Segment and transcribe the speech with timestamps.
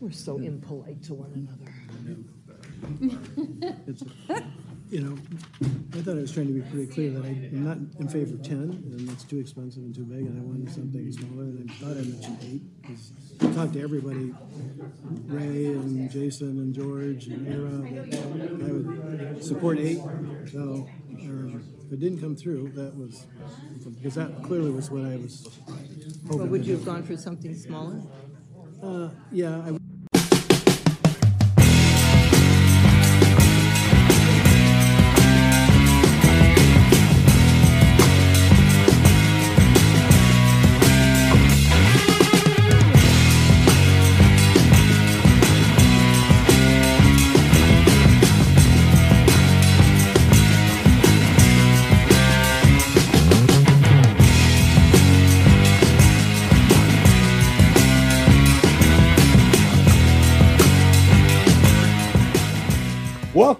[0.00, 1.72] We're so impolite to one another.
[3.86, 4.02] It's,
[4.90, 5.16] You know,
[5.94, 8.42] I thought I was trying to be pretty clear that I'm not in favor of
[8.42, 8.58] ten,
[8.92, 11.92] and it's too expensive and too big, and I wanted something smaller, and I thought
[11.92, 14.34] I mentioned eight, because I talked to everybody,
[15.28, 19.96] Ray and Jason and George and Ira, I would support eight,
[20.52, 20.86] so,
[21.22, 23.24] um, if it didn't come through, that was,
[23.96, 25.48] because that clearly was what I was
[26.26, 26.38] hoping.
[26.38, 26.84] But would to you do.
[26.84, 28.02] have gone for something smaller?
[28.82, 29.81] Uh, yeah, I,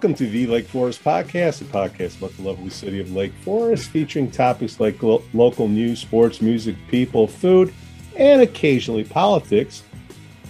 [0.03, 3.89] Welcome to the Lake Forest Podcast, a podcast about the lovely city of Lake Forest,
[3.89, 7.73] featuring topics like lo- local news, sports, music, people, food,
[8.17, 9.81] and occasionally politics.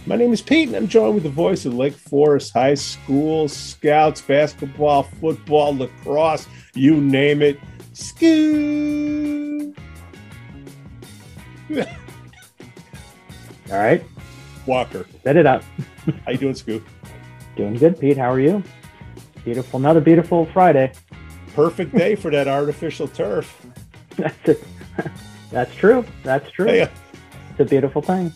[0.07, 3.47] My name is Pete, and I'm joined with the voice of Lake Forest High School,
[3.47, 7.59] scouts, basketball, football, lacrosse, you name it.
[7.93, 9.71] Skoo!
[13.69, 14.03] All right,
[14.65, 15.05] Walker.
[15.23, 15.63] set it up.
[16.25, 16.83] How you doing, Skoo?
[17.55, 18.17] Doing good, Pete.
[18.17, 18.63] How are you?
[19.45, 19.79] Beautiful.
[19.79, 20.91] Another beautiful Friday.
[21.55, 23.65] Perfect day for that artificial turf.
[24.17, 24.63] That's it.
[25.51, 26.05] That's true.
[26.23, 26.65] That's true.
[26.67, 26.87] Hey, uh,
[27.51, 28.31] It's a beautiful thing.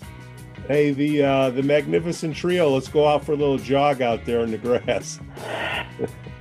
[0.67, 2.69] hey, the uh, the magnificent trio.
[2.73, 5.19] Let's go out for a little jog out there in the grass.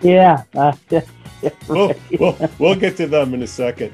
[0.02, 0.42] Yeah.
[0.54, 1.00] Uh, yeah,
[1.42, 3.90] yeah, we'll, we'll, we'll get to them in a second.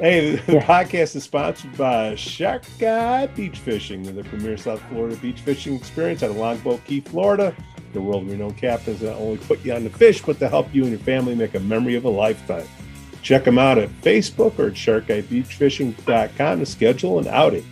[0.00, 0.66] Hey, the Yeah.
[0.66, 6.24] podcast is sponsored by Shark Guy Beach Fishing, the premier South Florida beach fishing experience
[6.24, 7.54] out of Longboat Key, Florida.
[7.96, 10.82] The world renowned captains not only put you on the fish, but to help you
[10.82, 12.68] and your family make a memory of a lifetime.
[13.22, 17.64] Check them out at Facebook or at sharkguybeachfishing.com to schedule an outing.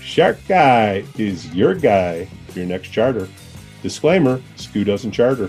[0.00, 3.28] Shark Guy is your guy for your next charter.
[3.84, 5.48] Disclaimer Skoo doesn't charter.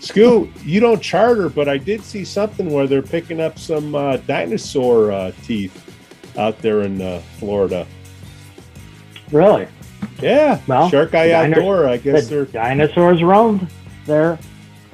[0.00, 4.16] Skoo, you don't charter, but I did see something where they're picking up some uh,
[4.16, 5.94] dinosaur uh, teeth
[6.36, 7.86] out there in uh, Florida.
[9.30, 9.68] Really?
[10.22, 11.86] Yeah, Well, Shark dino- Outdoor.
[11.88, 13.68] I guess The they're dinosaurs roamed
[14.06, 14.38] there.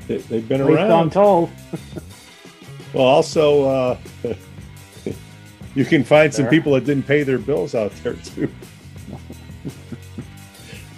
[0.09, 1.13] they, they've been least I'm around.
[1.13, 1.51] told.
[2.95, 3.97] Well, also, uh,
[5.75, 8.53] you can find some people that didn't pay their bills out there too.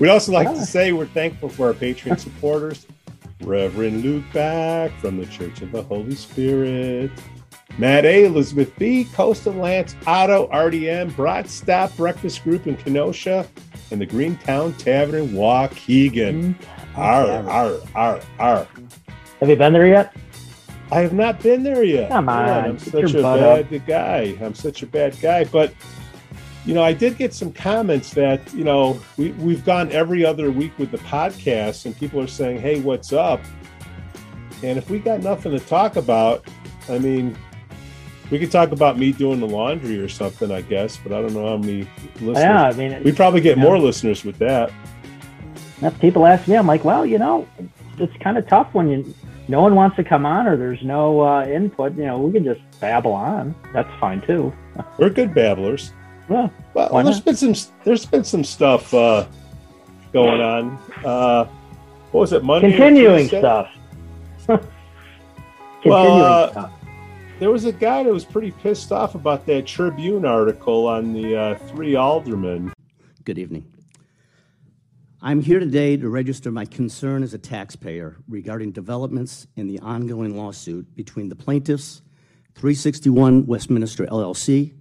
[0.01, 0.55] We'd also like Ah.
[0.55, 2.89] to say we're thankful for our Patreon supporters
[3.43, 7.13] Reverend Luke Back from the Church of the Holy Spirit,
[7.79, 13.47] Matt A., Elizabeth B., Kosta, Lance, Otto, RDM, Brat Stop Breakfast Group in Kenosha,
[13.91, 16.55] and the Greentown Tavern in Waukegan.
[16.97, 18.67] Arr, arr, arr, arr.
[19.41, 20.15] Have you been there yet?
[20.93, 22.11] I have not been there yet.
[22.11, 24.39] Come on, Man, I'm such a butt bad guy.
[24.41, 25.45] I'm such a bad guy.
[25.45, 25.73] But
[26.65, 30.51] you know, I did get some comments that you know we we've gone every other
[30.51, 33.41] week with the podcast, and people are saying, "Hey, what's up?"
[34.63, 36.47] And if we got nothing to talk about,
[36.89, 37.37] I mean,
[38.31, 40.97] we could talk about me doing the laundry or something, I guess.
[40.97, 42.39] But I don't know how many listeners.
[42.39, 44.73] Yeah, I mean, We probably get more listeners with that.
[46.01, 46.57] People ask me.
[46.57, 47.47] I'm like, well, you know,
[47.99, 49.15] it's kind of tough when you
[49.49, 51.97] no one wants to come on or there's no uh, input.
[51.97, 53.55] You know, we can just babble on.
[53.73, 54.53] That's fine too.
[54.99, 55.93] We're good babblers.
[56.31, 56.49] Yeah.
[56.73, 57.25] Well, Why there's not?
[57.27, 59.27] been some there's been some stuff uh,
[60.13, 60.79] going on.
[61.05, 61.45] Uh,
[62.11, 62.43] what was it?
[62.45, 62.71] Monday.
[62.71, 63.71] Continuing stuff.
[65.87, 66.74] Well, Continuing uh, stuff.
[67.41, 71.37] There was a guy that was pretty pissed off about that Tribune article on the
[71.37, 72.73] uh, three aldermen.
[73.25, 73.67] Good evening.
[75.21, 80.37] I'm here today to register my concern as a taxpayer regarding developments in the ongoing
[80.37, 82.03] lawsuit between the plaintiffs,
[82.55, 84.73] 361 Westminster LLC,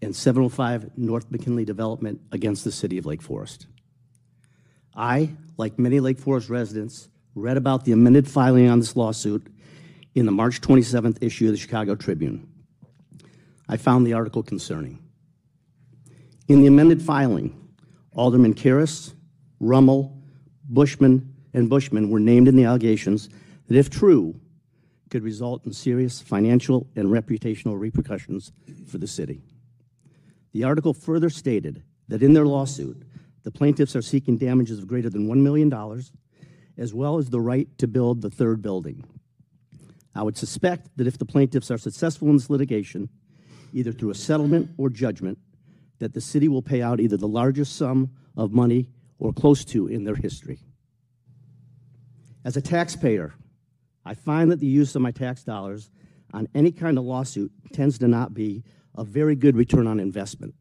[0.00, 3.66] and 705 North McKinley Development against the City of Lake Forest.
[4.94, 9.48] I, like many Lake Forest residents, read about the amended filing on this lawsuit
[10.14, 12.48] in the March 27th issue of the Chicago Tribune.
[13.68, 14.98] I found the article concerning.
[16.48, 17.56] In the amended filing,
[18.12, 19.14] Alderman Karras,
[19.60, 20.16] Rummel,
[20.68, 23.28] Bushman, and Bushman were named in the allegations
[23.68, 24.40] that, if true,
[25.10, 28.52] could result in serious financial and reputational repercussions
[28.86, 29.42] for the city.
[30.52, 33.02] The article further stated that in their lawsuit,
[33.42, 35.72] the plaintiffs are seeking damages of greater than $1 million,
[36.76, 39.04] as well as the right to build the third building.
[40.14, 43.08] I would suspect that if the plaintiffs are successful in this litigation,
[43.72, 45.38] either through a settlement or judgment,
[45.98, 49.86] that the city will pay out either the largest sum of money or close to
[49.86, 50.58] in their history.
[52.44, 53.34] As a taxpayer,
[54.04, 55.90] I find that the use of my tax dollars
[56.32, 58.64] on any kind of lawsuit tends to not be
[58.96, 60.54] a very good return on investment.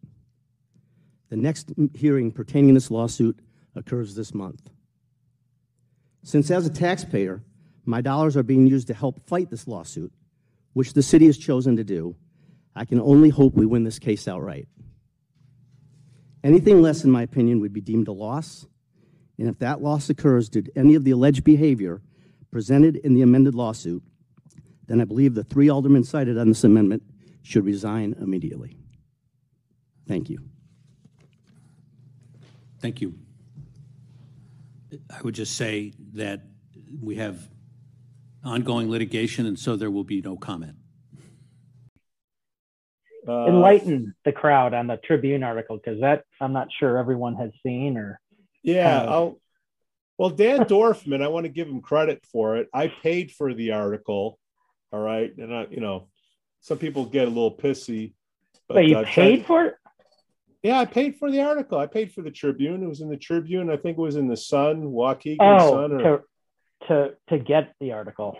[1.29, 3.39] The next hearing pertaining to this lawsuit
[3.75, 4.69] occurs this month.
[6.23, 7.41] Since as a taxpayer,
[7.89, 10.13] my dollars are being used to help fight this lawsuit,
[10.73, 12.15] which the city has chosen to do,
[12.75, 14.67] I can only hope we win this case outright.
[16.43, 18.67] Anything less, in my opinion, would be deemed a loss,
[19.39, 22.01] and if that loss occurs due to any of the alleged behavior
[22.51, 24.03] presented in the amended lawsuit,
[24.85, 27.01] then I believe the three aldermen cited on this amendment
[27.41, 28.77] should resign immediately.
[30.07, 30.39] Thank you.
[32.79, 33.15] Thank you.
[35.09, 36.41] I would just say that
[37.01, 37.49] we have
[38.43, 40.75] ongoing litigation, and so there will be no comment.
[43.27, 47.51] Uh, Enlighten the crowd on the Tribune article because that I'm not sure everyone has
[47.63, 48.19] seen or.
[48.63, 49.39] Yeah, kind of- I'll,
[50.17, 52.67] well, Dan Dorfman, I want to give him credit for it.
[52.73, 54.37] I paid for the article.
[54.91, 55.31] All right.
[55.37, 56.09] And I, you know,
[56.59, 58.13] some people get a little pissy.
[58.67, 59.75] But you uh, paid check- for it?
[60.61, 61.79] Yeah, I paid for the article.
[61.79, 62.83] I paid for the Tribune.
[62.83, 63.69] It was in the Tribune.
[63.69, 66.01] I think it was in the Sun, Waukegan Oh, Sun.
[66.01, 66.25] Or,
[66.87, 68.37] to to get the article.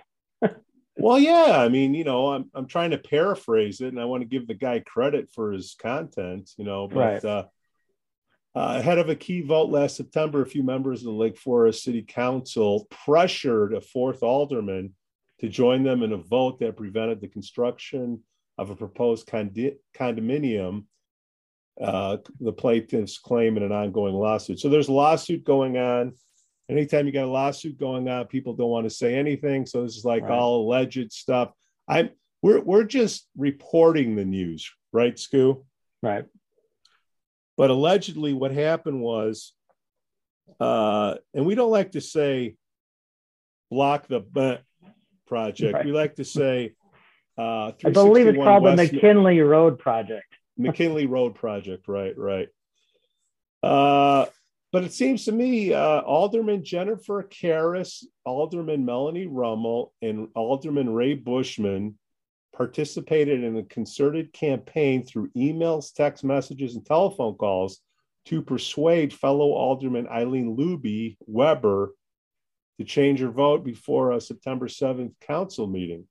[0.98, 1.58] well, yeah.
[1.60, 4.48] I mean, you know, I'm I'm trying to paraphrase it, and I want to give
[4.48, 6.52] the guy credit for his content.
[6.58, 7.26] You know, but Right.
[7.26, 7.46] uh,
[8.56, 11.84] uh, ahead of a key vote last September, a few members of the Lake Forest
[11.84, 14.94] City Council pressured a fourth alderman
[15.40, 18.22] to join them in a vote that prevented the construction
[18.58, 20.86] of a proposed condi- condominium.
[21.80, 24.60] Uh, the plaintiffs claim in an ongoing lawsuit.
[24.60, 26.14] So there's a lawsuit going on.
[26.70, 29.66] Anytime you got a lawsuit going on, people don't want to say anything.
[29.66, 30.32] So this is like Right.
[30.32, 31.52] all alleged stuff.
[31.88, 32.12] I'm
[32.42, 35.66] we're we're just reporting the news, right, Skoo?
[36.04, 36.26] Right.
[37.58, 39.54] But allegedly, what happened was,
[40.60, 42.56] uh, and we don't like to say
[43.70, 44.60] block the buh
[45.28, 45.74] project.
[45.74, 45.86] Right.
[45.86, 46.76] We like to say,
[47.38, 50.36] uh, I believe it's 361 called the McKinley Road Project.
[50.58, 51.88] McKinley Road project.
[51.88, 52.50] Right, right.
[53.64, 54.26] Uh,
[54.72, 61.16] but it seems to me uh, Alderman Jennifer Karras, Alderman Melanie Rummel, and Alderman Ray
[61.16, 61.98] Bushman
[62.56, 67.80] participated in a concerted campaign through emails, text messages, and telephone calls
[68.26, 71.94] to persuade fellow Alderman Eileen Luby Weber
[72.78, 76.06] to change her vote before a September 7th council meeting.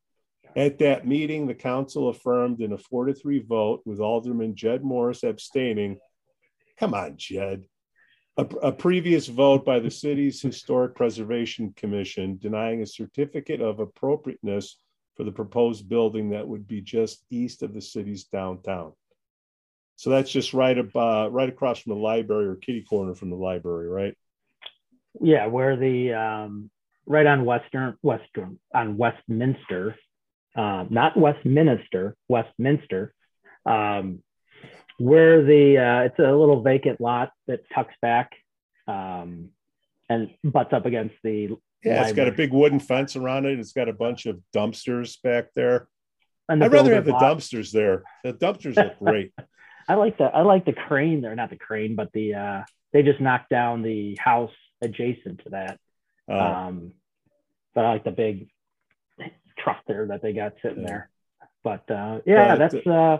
[0.56, 4.82] At that meeting, the council affirmed in a four to three vote with Alderman Jed
[4.82, 5.99] Morris abstaining.
[6.78, 7.64] Come on, Jed.
[8.38, 14.79] A, a previous vote by the city's Historic Preservation Commission denying a certificate of appropriateness
[15.17, 18.93] for the proposed building that would be just east of the city's downtown.
[19.96, 23.31] So that's just right ab- uh, right across from the library or kitty corner from
[23.31, 24.14] the library, right?
[25.20, 26.70] Yeah, where the um,
[27.06, 29.96] right on Western Western on Westminster,
[30.55, 33.12] um, not Westminster, Westminster,
[33.67, 34.23] um,
[34.99, 38.33] where the uh, it's a little vacant lot that tucks back
[38.87, 39.50] um,
[40.09, 43.59] and butts up against the Yeah, it's got a big wooden fence around it.
[43.59, 45.89] It's got a bunch of dumpsters back there.
[46.49, 47.23] and the I'd rather have the lot.
[47.23, 48.03] dumpsters there.
[48.25, 49.33] The dumpsters look great.
[49.89, 52.62] I like the I like the crane there, not the crane, but the uh,
[52.93, 54.53] they just knocked down the house
[54.83, 55.79] adjacent to that.
[56.31, 56.93] Uh, Um,
[57.75, 58.49] but I like the big
[59.58, 60.87] truck there that they got sitting Yeah.
[60.89, 61.11] there.
[61.65, 63.19] But uh, yeah, But, that's uh,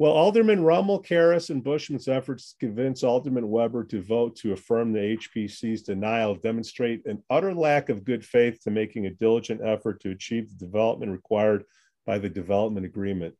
[0.00, 4.94] well, Alderman Rummel, Karras, and Bushman's efforts to convince Alderman Weber to vote to affirm
[4.94, 10.00] the HPC's denial demonstrate an utter lack of good faith to making a diligent effort
[10.00, 11.64] to achieve the development required
[12.06, 13.34] by the development agreement.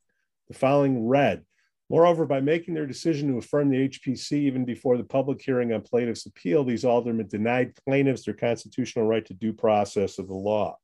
[0.48, 1.46] The following read,
[1.88, 5.80] Moreover, by making their decision to affirm the HPC even before the public hearing on
[5.80, 10.76] plaintiff's appeal, these aldermen denied plaintiffs their constitutional right to due process of the law.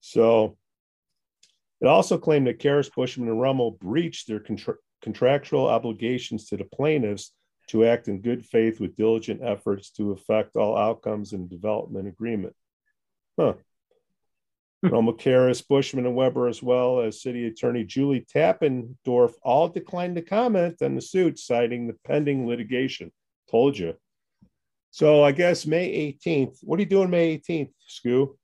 [0.00, 0.56] So
[1.82, 6.64] it also claimed that Karras, Bushman, and Rummel breached their contra- contractual obligations to the
[6.64, 7.32] plaintiffs
[7.68, 12.06] to act in good faith with diligent efforts to affect all outcomes in the development
[12.06, 12.54] agreement.
[13.38, 13.54] Huh.
[14.84, 14.88] Hmm.
[14.88, 20.22] Rummel, Karras, Bushman, and Weber, as well as City Attorney Julie Tappendorf, all declined to
[20.22, 23.10] comment on the suit, citing the pending litigation.
[23.50, 23.94] Told you.
[24.92, 26.58] So I guess May 18th.
[26.62, 28.36] What are you doing May 18th, Skoo?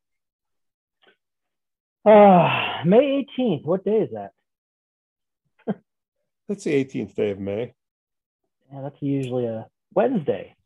[2.08, 3.64] Uh, May 18th.
[3.64, 4.32] What day is that?
[6.48, 7.74] That's the 18th day of May.
[8.72, 10.56] Yeah, that's usually a Wednesday.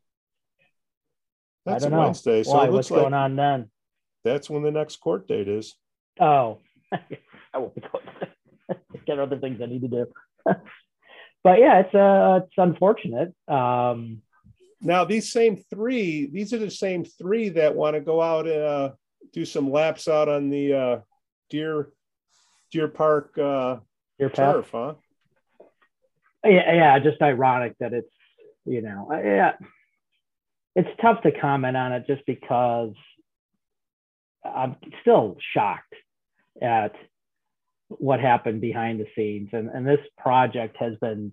[1.65, 2.05] That's I a don't know.
[2.05, 2.43] Wednesday.
[2.43, 2.69] So Why?
[2.69, 3.69] What's like going on then?
[4.23, 5.75] that's when the next court date is.
[6.19, 6.59] Oh,
[6.93, 8.79] I won't be going.
[9.05, 10.05] Get other things I need to do.
[10.45, 13.33] but yeah, it's uh, it's unfortunate.
[13.47, 14.21] Um,
[14.81, 18.61] Now, these same three, these are the same three that want to go out and
[18.61, 18.91] uh,
[19.33, 20.99] do some laps out on the uh,
[21.53, 21.89] Deer
[22.71, 23.77] Deer Park uh,
[24.17, 24.55] Your path.
[24.55, 24.93] turf, huh?
[26.43, 28.11] Yeah, yeah, just ironic that it's,
[28.65, 29.53] you know, yeah.
[30.75, 32.93] It's tough to comment on it just because
[34.43, 35.93] I'm still shocked
[36.59, 36.95] at
[37.89, 39.49] what happened behind the scenes.
[39.53, 41.31] And, and this project has been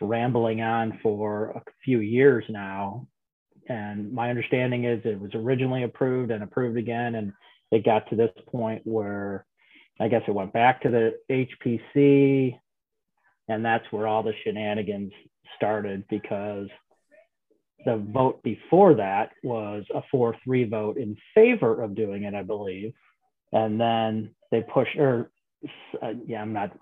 [0.00, 3.08] rambling on for a few years now.
[3.68, 7.16] And my understanding is it was originally approved and approved again.
[7.16, 7.32] And
[7.72, 9.44] it got to this point where
[9.98, 12.58] I guess it went back to the HPC.
[13.48, 15.12] And that's where all the shenanigans
[15.56, 16.68] started because
[17.84, 22.42] the vote before that was a 4 3 vote in favor of doing it, I
[22.42, 22.92] believe.
[23.52, 25.30] And then they pushed, or
[26.02, 26.76] uh, yeah, I'm not,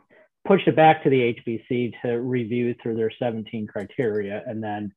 [0.47, 4.43] pushed it back to the HPC to review through their 17 criteria.
[4.47, 4.93] And then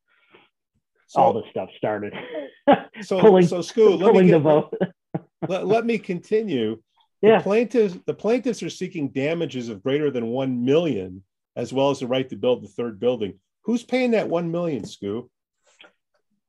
[1.15, 2.13] all the stuff started
[3.01, 4.73] so, pulling- so Scoot, let me, get, vote.
[5.47, 6.81] let, let me continue.
[7.21, 11.23] The plaintiffs, the plaintiffs are seeking damages of greater than one million,
[11.55, 13.39] as well as the right to build the third building.
[13.63, 15.29] Who's paying that one million, Scoot?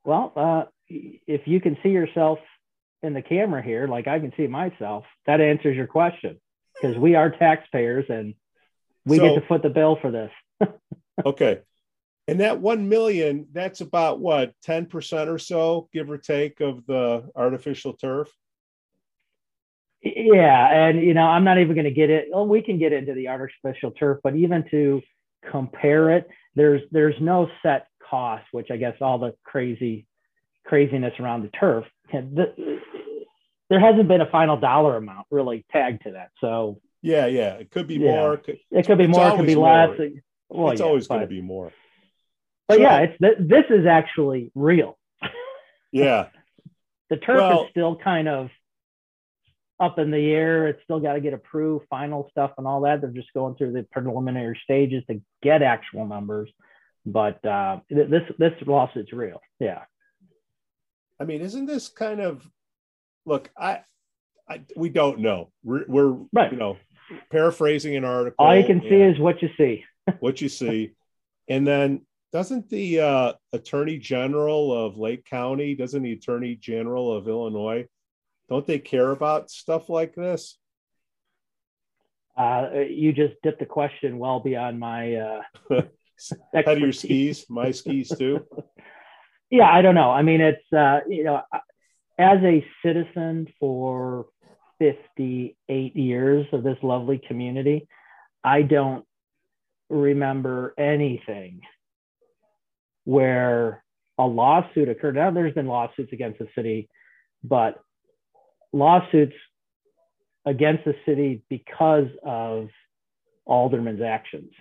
[0.05, 2.39] Well, uh, if you can see yourself
[3.03, 6.39] in the camera here, like I can see myself, that answers your question
[6.75, 8.35] because we are taxpayers and
[9.05, 10.31] we get to foot the bill for this.
[11.27, 11.59] Okay.
[12.29, 17.29] And that 1 million, that's about what, 10% or so, give or take, of the
[17.35, 18.29] artificial turf?
[20.03, 22.29] Yeah, and you know, I'm not even going to get it.
[22.31, 25.03] Well, we can get into the artificial turf, but even to
[25.51, 30.07] compare it, there's there's no set cost, which I guess all the crazy
[30.65, 31.85] craziness around the turf.
[32.13, 32.81] the-
[33.71, 37.55] There hasn't been a final dollar amount really tagged to that, so Yeah, yeah.
[37.55, 38.13] It could be Yeah.
[38.13, 38.35] more.
[38.35, 39.99] it could- it could be more, it could be less.
[40.49, 41.73] Well, it's yeah, always going to be more.
[42.67, 44.97] But yeah, it's this is actually real.
[45.93, 46.29] Yeah.
[47.11, 48.51] The turf Well- is still kind of
[49.81, 50.67] up in the air.
[50.69, 53.01] It's still got to get approved, final stuff, and all that.
[53.01, 56.51] They're just going through the preliminary stages to get actual numbers.
[57.07, 59.41] But uh, this this lawsuit's real.
[59.61, 59.83] Yeah.
[61.21, 62.47] I mean, isn't this kind of
[63.25, 63.51] look?
[63.57, 63.81] I,
[64.49, 65.51] I we don't know.
[65.65, 66.53] We're, we're Right.
[66.53, 66.77] you know
[67.31, 68.45] paraphrasing an article.
[68.45, 69.85] All you can see is what you see.
[70.21, 70.93] what you see,
[71.49, 77.27] and then doesn't the uh, attorney general of Lake County, doesn't the attorney general of
[77.27, 77.87] Illinois,
[78.49, 80.59] don't they care about stuff like this?
[82.37, 85.43] Uh, you just dipped the question well beyond my uh,
[86.55, 88.45] Head of your skis, my skis too.
[89.51, 91.43] yeah i don't know i mean it's uh you know
[92.19, 94.27] as a citizen for
[94.79, 97.89] 58 years of this lovely community
[98.45, 99.05] i don't
[99.89, 101.61] remember anything
[103.05, 103.83] where
[104.19, 106.89] a lawsuit occurred now there's been lawsuits against the city
[107.43, 107.79] but
[108.73, 109.35] lawsuits
[110.45, 112.69] against the city because of
[113.47, 114.53] alderman's actions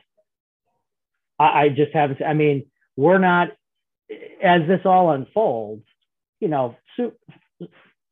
[1.39, 3.49] i, I just haven't i mean we're not
[4.41, 5.85] as this all unfolds,
[6.39, 7.13] you know, so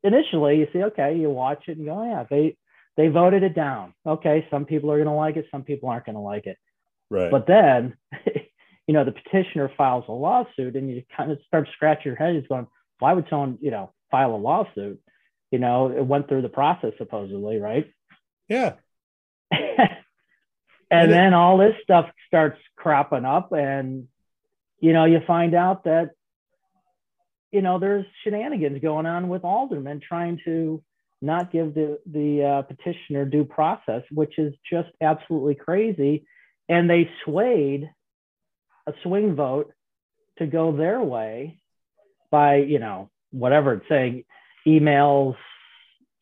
[0.04, 2.58] initially you see, okay, you watch it and go, oh, yeah, they
[2.98, 3.94] they voted it down.
[4.06, 6.58] Okay, some people are going to like it, some people aren't going to like it.
[7.10, 7.30] Right.
[7.30, 7.98] But then,
[8.88, 12.36] you know, the petitioner files a lawsuit, and you kind of start scratching your head,
[12.36, 12.68] He's going,
[13.00, 15.02] why would someone, you know, file a lawsuit?
[15.52, 17.90] You know, it went through the process supposedly, right?
[18.50, 18.74] yeah.
[19.52, 19.90] and
[20.92, 24.08] And it- then all this stuff starts cropping up and
[24.80, 26.12] you know you find out that
[27.52, 30.84] you know there's shenanigans going on with aldermen trying to
[31.22, 36.26] not give the the uh, petitioner due process which is just absolutely crazy
[36.70, 37.90] and they swayed
[38.88, 39.72] a swing vote
[40.38, 41.60] to go their way
[42.30, 44.24] by you know whatever it's saying
[44.68, 45.36] emails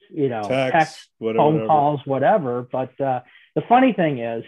[0.09, 1.37] you know Text, text whatever.
[1.39, 1.67] phone whatever.
[1.67, 2.67] calls, whatever.
[2.71, 3.21] But uh,
[3.55, 4.43] the funny thing is,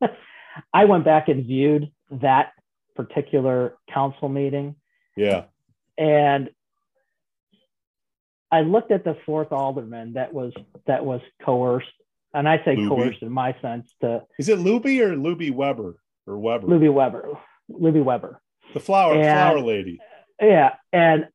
[0.74, 2.52] I went back and viewed that
[2.94, 4.76] particular council meeting,
[5.16, 5.44] Yeah.
[5.98, 6.50] and
[8.50, 10.52] I looked at the fourth alderman that was
[10.86, 11.88] that was coerced,
[12.34, 12.88] and I say Luby?
[12.88, 16.66] coerced in my sense to Is it Luby or Luby Weber or Weber?
[16.66, 17.30] Libby Weber,
[17.68, 18.40] Libby Weber.
[18.74, 19.98] The flower And- flower lady.
[20.40, 21.28] Yeah, and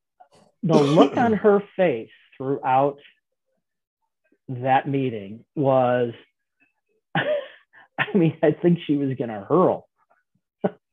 [0.63, 2.97] the look on her face throughout
[4.47, 6.13] that meeting was,
[7.15, 7.25] I
[8.13, 9.87] mean, I think she was going to hurl.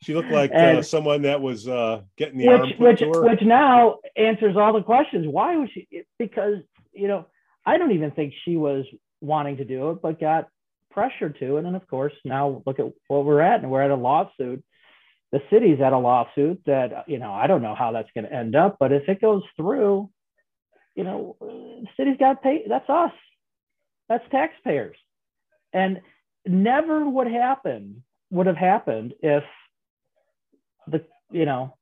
[0.02, 3.42] She looked like uh, someone that was uh, getting the arm which put which which
[3.42, 5.26] now answers all the questions.
[5.26, 5.88] Why was she?
[6.18, 6.58] Because
[6.92, 7.26] you know,
[7.66, 8.84] I don't even think she was
[9.20, 10.48] wanting to do it, but got
[10.92, 11.64] pressured to it.
[11.64, 14.62] And of course, now look at what we're at, and we're at a lawsuit
[15.32, 18.24] the city's at a lawsuit that uh, you know I don't know how that's going
[18.24, 20.10] to end up, but if it goes through,
[20.94, 22.64] you know, the city's got to pay.
[22.68, 23.12] That's us.
[24.08, 24.96] That's taxpayers,
[25.72, 26.00] and
[26.46, 29.44] never would happen would have happened if
[30.86, 31.74] the you know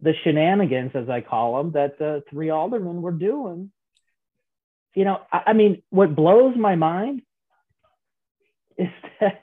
[0.00, 3.70] the shenanigans, as I call them, that the three aldermen were doing.
[4.94, 7.22] You know, I, I mean, what blows my mind
[8.76, 8.88] is
[9.20, 9.42] that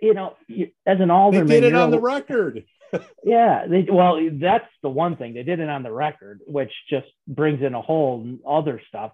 [0.00, 2.64] you know, you, as an alderman, They did it on the record.
[3.24, 7.06] yeah, they, well, that's the one thing they did it on the record, which just
[7.26, 9.12] brings in a whole other stuff.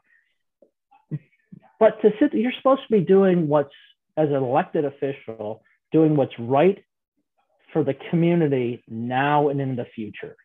[1.81, 3.75] But to sit, you're supposed to be doing what's
[4.17, 6.83] as an elected official, doing what's right
[7.73, 10.37] for the community now and in the future,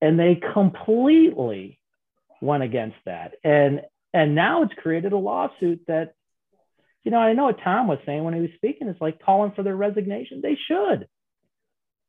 [0.00, 1.78] and they completely
[2.40, 3.82] went against that, and
[4.14, 6.14] and now it's created a lawsuit that,
[7.04, 8.88] you know, I know what Tom was saying when he was speaking.
[8.88, 10.40] It's like calling for their resignation.
[10.42, 11.06] They should.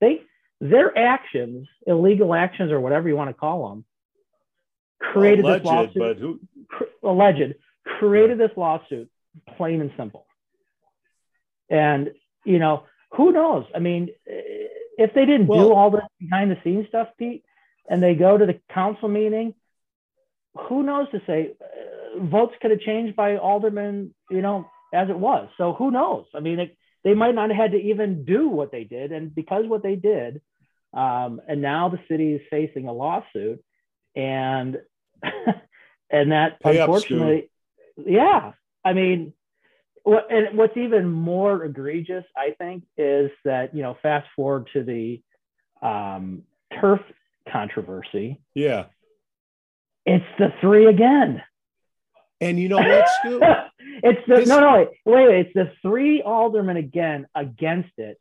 [0.01, 0.21] They
[0.61, 3.85] their actions, illegal actions or whatever you want to call them,
[4.99, 5.93] created Alleged, this lawsuit.
[5.95, 6.39] but who?
[6.69, 7.55] cr- alleged
[7.99, 9.09] created this lawsuit,
[9.57, 10.25] plain and simple.
[11.69, 12.11] And
[12.45, 13.65] you know, who knows?
[13.75, 17.43] I mean, if they didn't do all this behind the scenes stuff, Pete,
[17.89, 19.53] and they go to the council meeting,
[20.55, 25.17] who knows to say uh, votes could have changed by aldermen, you know, as it
[25.17, 25.49] was.
[25.57, 26.25] So who knows?
[26.35, 29.33] I mean, it, they might not have had to even do what they did, and
[29.33, 30.41] because what they did,
[30.93, 33.63] um, and now the city is facing a lawsuit,
[34.15, 34.77] and
[36.09, 37.49] and that Pay unfortunately,
[37.97, 39.33] yeah, I mean,
[40.03, 44.83] what and what's even more egregious, I think, is that you know, fast forward to
[44.83, 45.21] the
[45.81, 46.43] um,
[46.79, 47.01] turf
[47.51, 48.85] controversy, Yeah.
[50.05, 51.41] it's the three again.
[52.41, 53.39] And you know what, Stu?
[54.03, 58.19] it's the This- no, no, wait, wait, it's the three aldermen again against it,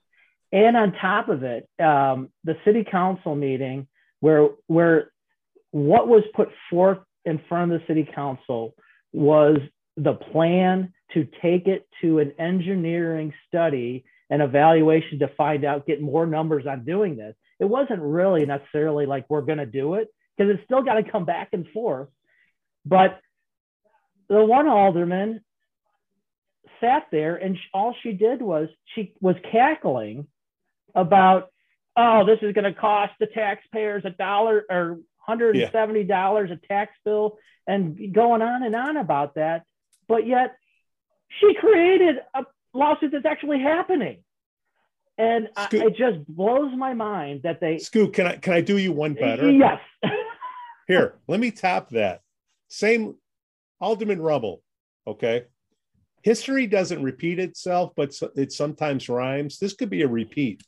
[0.53, 3.89] and on top of it, um, the city council meeting
[4.21, 5.13] where where
[5.73, 8.75] what was put forth in front of the city council
[9.13, 9.59] was
[9.97, 16.01] the plan to take it to an engineering study and evaluation to find out get
[16.01, 17.35] more numbers on doing this.
[17.61, 21.11] It wasn't really necessarily like we're going to do it because it's still got to
[21.11, 22.09] come back and forth,
[22.85, 23.21] but
[24.29, 25.41] the one alderman
[26.81, 30.27] sat there and all she did was she was cackling
[30.95, 31.49] about
[31.97, 37.39] oh this is going to cost the taxpayers a dollar or $170 a tax bill
[37.67, 39.65] and going on and on about that
[40.09, 40.57] but yet
[41.41, 44.19] she created a lawsuit that's actually happening
[45.17, 48.77] and I, it just blows my mind that they Scoot, can I can I do
[48.79, 49.51] you one better?
[49.51, 49.81] yes
[50.87, 52.21] Here, let me tap that.
[52.69, 53.17] Same
[53.81, 54.63] Alderman Rummel.
[55.07, 55.45] Okay.
[56.23, 59.59] History doesn't repeat itself, but it sometimes rhymes.
[59.59, 60.63] This could be a repeat.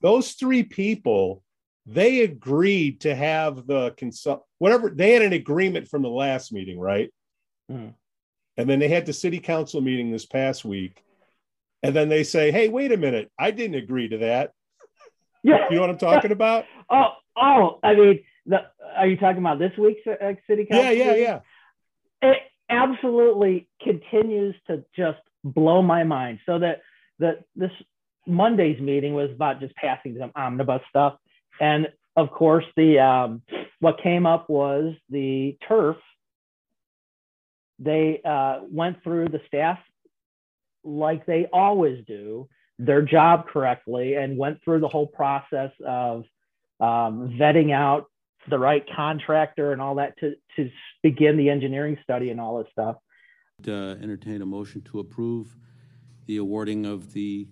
[0.00, 1.42] Those three people,
[1.84, 6.78] they agreed to have the consult whatever they had an agreement from the last meeting,
[6.78, 7.12] right?
[7.70, 7.94] Mhm.
[8.56, 11.02] And then they had the city council meeting this past week.
[11.82, 14.52] And then they say, hey, wait a minute, I didn't agree to that.
[15.42, 16.64] yeah You know what I'm talking about?
[16.90, 20.84] Oh, oh, I mean, the, are you talking about this week's uh, city council?
[20.84, 21.40] Yeah, yeah, yeah.
[22.22, 22.38] It
[22.70, 26.38] absolutely continues to just blow my mind.
[26.46, 26.82] So that
[27.18, 27.70] that this
[28.26, 31.16] Monday's meeting was about just passing some omnibus stuff,
[31.60, 33.42] and of course, the um,
[33.80, 35.96] what came up was the turf.
[37.78, 39.78] They uh, went through the staff
[40.84, 46.24] like they always do their job correctly and went through the whole process of
[46.80, 48.06] um, vetting out
[48.48, 50.70] the right contractor and all that to, to
[51.02, 52.96] begin the engineering study and all this stuff.
[53.66, 55.56] Uh, Entertain a motion to approve
[56.26, 57.46] the awarding of the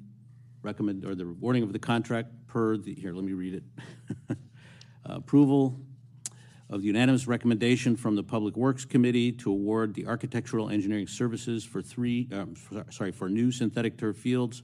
[0.62, 4.38] recommend, or the awarding of the contract per the, here, let me read it.
[5.04, 5.80] Approval
[6.68, 11.64] of the unanimous recommendation from the Public Works Committee to award the architectural engineering services
[11.64, 12.54] for three, um,
[12.90, 14.62] sorry, for new synthetic turf fields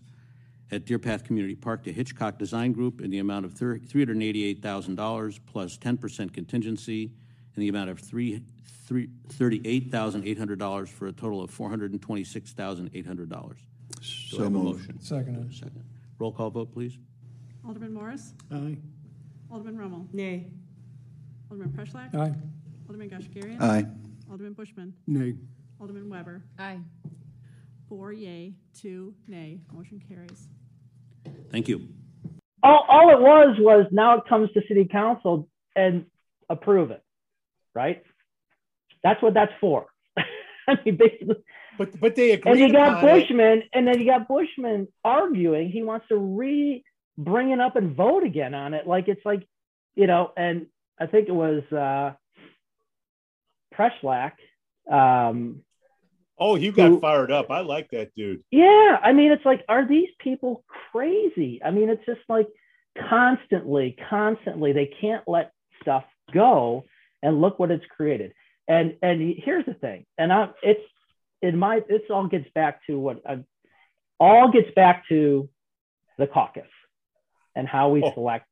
[0.70, 5.38] at Deer Path Community Park to Hitchcock Design Group in the amount of thir- $388,000
[5.46, 7.04] plus 10% contingency
[7.54, 8.42] in the amount of three,
[8.86, 13.56] three, $38,800 for a total of $426,800.
[14.02, 15.00] So I have a motion.
[15.00, 15.52] Second.
[15.54, 15.84] Second.
[16.18, 16.98] Roll call vote, please.
[17.64, 18.32] Alderman Morris?
[18.52, 18.76] Aye.
[19.50, 20.06] Alderman Rummel?
[20.12, 20.46] Nay.
[21.50, 22.14] Alderman Preschlack?
[22.14, 22.34] Aye.
[22.88, 23.60] Alderman Goshgarian?
[23.60, 23.86] Aye.
[24.30, 24.92] Alderman Bushman?
[25.06, 25.34] Nay.
[25.80, 26.42] Alderman Weber?
[26.58, 26.78] Aye.
[27.88, 29.60] Four yea, two nay.
[29.72, 30.48] Motion carries.
[31.50, 31.88] Thank you.
[32.62, 36.06] All, all it was was now it comes to city council and
[36.48, 37.02] approve it,
[37.74, 38.02] right?
[39.02, 39.86] That's what that's for.
[40.68, 41.36] I mean, basically,
[41.78, 43.20] But but they agreed and you got upon it.
[43.20, 46.84] Bushman, and then you got Bushman arguing he wants to re
[47.18, 48.86] bring it up and vote again on it.
[48.86, 49.46] Like it's like,
[49.94, 50.66] you know, and
[50.98, 52.12] I think it was uh,
[53.74, 54.32] Preschlack.
[54.90, 55.62] Um,
[56.38, 57.50] Oh, you got Who- fired up.
[57.50, 58.42] I like that dude.
[58.50, 61.60] yeah, I mean, it's like, are these people crazy?
[61.64, 62.48] I mean, it's just like
[63.08, 66.84] constantly, constantly, they can't let stuff go.
[67.22, 68.32] And look what it's created.
[68.68, 70.82] And and here's the thing, and I, it's
[71.42, 73.42] in my, this all gets back to what I,
[74.20, 75.48] all gets back to
[76.18, 76.68] the caucus
[77.54, 78.12] and how we Oh.
[78.14, 78.46] select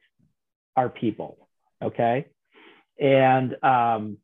[0.76, 1.48] our people.
[1.82, 2.26] Okay,
[2.98, 4.16] and um,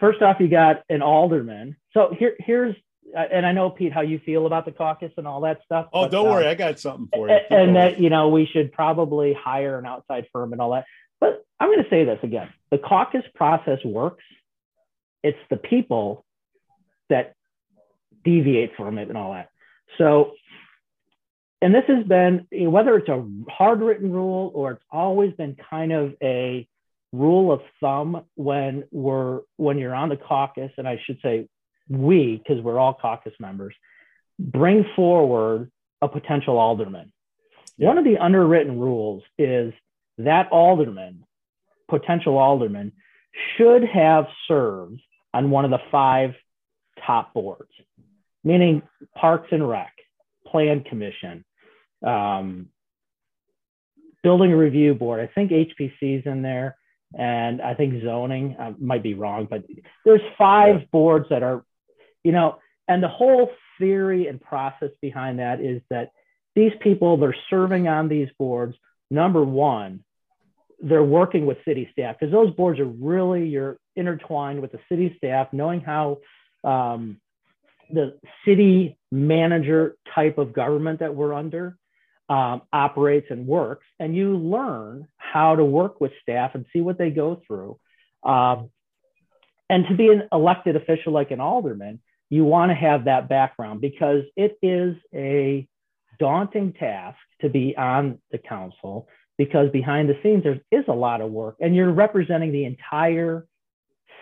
[0.00, 1.76] first off, you got an alderman.
[1.92, 2.74] So here, here's,
[3.16, 5.88] uh, and I know Pete how you feel about the caucus and all that stuff.
[5.92, 6.46] Oh, but, don't uh, worry.
[6.46, 7.34] I got something for you.
[7.34, 7.74] Keep and going.
[7.74, 10.84] that you know we should probably hire an outside firm and all that.
[11.20, 14.24] But I'm going to say this again: the caucus process works.
[15.22, 16.24] It's the people
[17.08, 17.34] that
[18.24, 19.48] deviate from it and all that.
[19.96, 20.32] So,
[21.62, 25.92] and this has been whether it's a hard written rule or it's always been kind
[25.92, 26.68] of a
[27.12, 31.48] rule of thumb when we're when you're on the caucus, and I should say
[31.88, 33.74] we because we're all caucus members,
[34.38, 35.70] bring forward
[36.02, 37.12] a potential alderman.
[37.76, 39.72] One of the underwritten rules is
[40.18, 41.24] that alderman,
[41.88, 42.92] potential alderman,
[43.56, 45.00] should have served
[45.32, 46.34] on one of the five
[47.06, 47.70] top boards,
[48.42, 48.82] meaning
[49.16, 49.92] Parks and Rec,
[50.46, 51.44] Plan Commission,
[52.04, 52.68] um,
[54.22, 55.20] Building Review Board.
[55.20, 56.76] I think HPC is in there,
[57.16, 58.56] and I think zoning.
[58.58, 59.64] I might be wrong, but
[60.04, 61.64] there's five boards that are,
[62.22, 66.10] you know, and the whole theory and process behind that is that
[66.54, 68.74] these people they're serving on these boards
[69.10, 70.02] number one
[70.80, 75.14] they're working with city staff because those boards are really you're intertwined with the city
[75.16, 76.18] staff knowing how
[76.64, 77.20] um,
[77.92, 81.76] the city manager type of government that we're under
[82.28, 86.98] um, operates and works and you learn how to work with staff and see what
[86.98, 87.78] they go through.
[88.22, 88.70] Um,
[89.70, 93.80] and to be an elected official like an alderman you want to have that background
[93.80, 95.66] because it is a
[96.18, 101.20] daunting task to be on the council because behind the scenes there is a lot
[101.20, 103.46] of work and you're representing the entire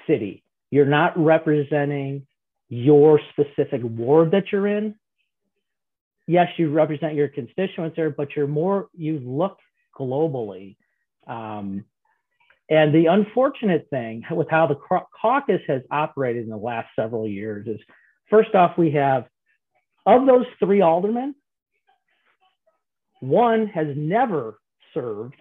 [0.07, 0.45] city.
[0.71, 2.27] You're not representing
[2.69, 4.95] your specific ward that you're in.
[6.29, 9.59] Yes you represent your constituents there but you're more you look
[9.99, 10.77] globally
[11.27, 11.85] um,
[12.69, 14.77] and the unfortunate thing with how the
[15.21, 17.81] caucus has operated in the last several years is
[18.29, 19.27] first off we have
[20.05, 21.35] of those three aldermen
[23.21, 24.59] one has never
[24.93, 25.35] served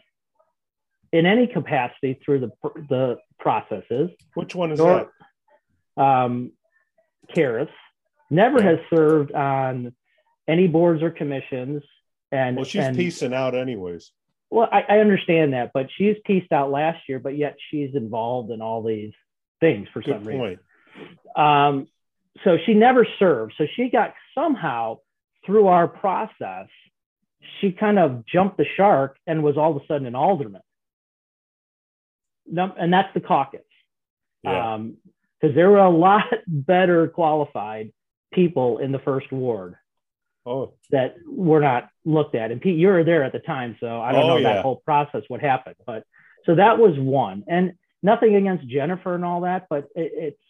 [1.12, 2.52] in any capacity through the,
[2.90, 4.10] the processes.
[4.34, 5.10] Which one is Nor-
[5.98, 6.02] that?
[6.02, 6.52] Um,
[7.36, 7.70] Karras
[8.30, 9.94] never has served on
[10.48, 11.84] any boards or commissions.
[12.32, 14.12] And, Well, she's and piecing out anyways.
[14.50, 18.52] Well, I, I understand that, but she's pieced out last year, but yet she's involved
[18.52, 19.14] in all these
[19.60, 20.40] things for some Good reason.
[20.40, 20.60] point.
[21.36, 21.88] Um,
[22.44, 23.54] so she never served.
[23.58, 25.00] So she got somehow
[25.46, 26.68] through our process,
[27.60, 30.62] she kind of jumped the shark and was all of a sudden an alderman.
[32.56, 33.62] And that's the caucus.
[34.44, 34.80] Yeah.
[35.42, 37.92] Because there were a lot better qualified
[38.34, 39.76] people in the first ward
[40.46, 42.52] oh, that were not looked at.
[42.52, 44.54] And Pete, you were there at the time, so I don't Oh, know yeah.
[44.54, 45.76] that whole process what happened.
[45.86, 46.04] But
[46.46, 50.42] so that was one, and nothing against Jennifer and all that, but it, it's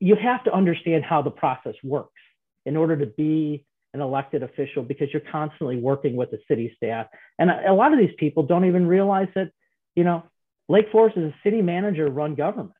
[0.00, 2.20] you have to understand how the process works
[2.66, 7.06] in order to be an elected official because you're constantly working with the city staff,
[7.38, 9.50] and a, a lot of these people don't even realize that
[9.94, 10.24] you know
[10.68, 12.72] Lake Forest is a city manager run government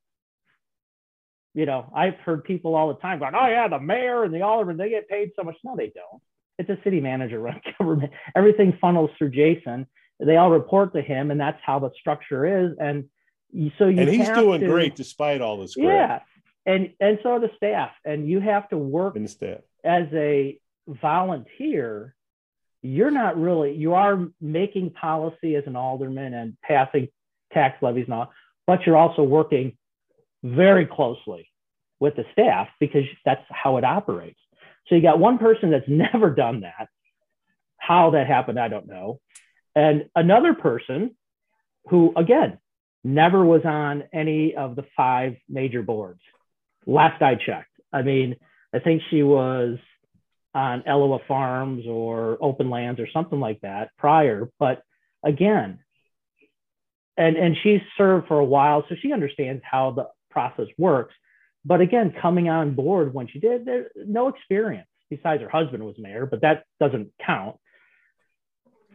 [1.54, 4.42] you know, I've heard people all the time going, "Oh yeah, the mayor and the
[4.42, 6.22] alderman they get paid so much." No, they don't.
[6.58, 8.12] It's a city manager run government.
[8.36, 9.86] Everything funnels through Jason.
[10.20, 12.76] They all report to him, and that's how the structure is.
[12.78, 13.04] And
[13.78, 15.86] so you and he's doing to- great despite all this crap
[16.66, 17.90] Yeah, and and so are the staff.
[18.04, 19.58] And you have to work in the staff.
[19.84, 22.14] as a volunteer.
[22.84, 23.74] You're not really.
[23.74, 27.08] You are making policy as an alderman and passing
[27.52, 28.32] tax levies and all,
[28.66, 29.76] but you're also working
[30.42, 31.48] very closely
[32.00, 34.38] with the staff because that's how it operates.
[34.88, 36.88] So you got one person that's never done that.
[37.78, 39.20] How that happened, I don't know.
[39.74, 41.16] And another person
[41.88, 42.58] who, again,
[43.04, 46.20] never was on any of the five major boards.
[46.86, 47.70] Last I checked.
[47.92, 48.36] I mean,
[48.74, 49.78] I think she was
[50.54, 54.48] on Elawa Farms or Open Lands or something like that prior.
[54.58, 54.82] But
[55.24, 55.78] again,
[57.16, 61.14] and and she's served for a while, so she understands how the process works.
[61.64, 65.94] But again, coming on board when she did, there no experience besides her husband was
[65.98, 67.56] mayor, but that doesn't count.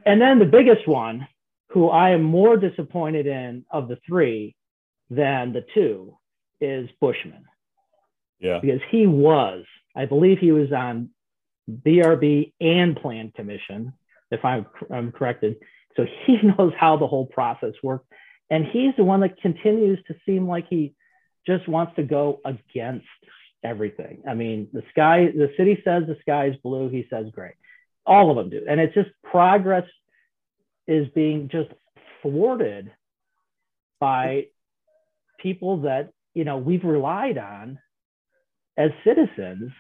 [0.06, 1.28] And then the biggest one,
[1.70, 4.56] who I am more disappointed in of the three
[5.10, 6.18] than the two,
[6.60, 7.46] is Bushman
[8.40, 8.60] Yeah.
[8.60, 9.64] because he was,
[9.96, 11.12] I believe he was on
[11.70, 13.94] BRB and Plan Commission,
[14.32, 15.58] if I'm, I'm corrected.
[15.96, 18.08] So he knows how the whole process works.
[18.50, 20.94] And he's the one that continues to seem like he
[21.48, 23.06] just wants to go against
[23.64, 24.22] everything.
[24.28, 27.54] I mean, the sky, the city says the sky is blue, he says gray.
[28.06, 28.66] All of them do.
[28.70, 29.86] And it's just progress
[30.88, 31.70] is being just
[32.22, 32.92] thwarted
[34.00, 34.48] by
[35.40, 37.80] people that, you know, we've relied on
[38.78, 39.72] as citizens,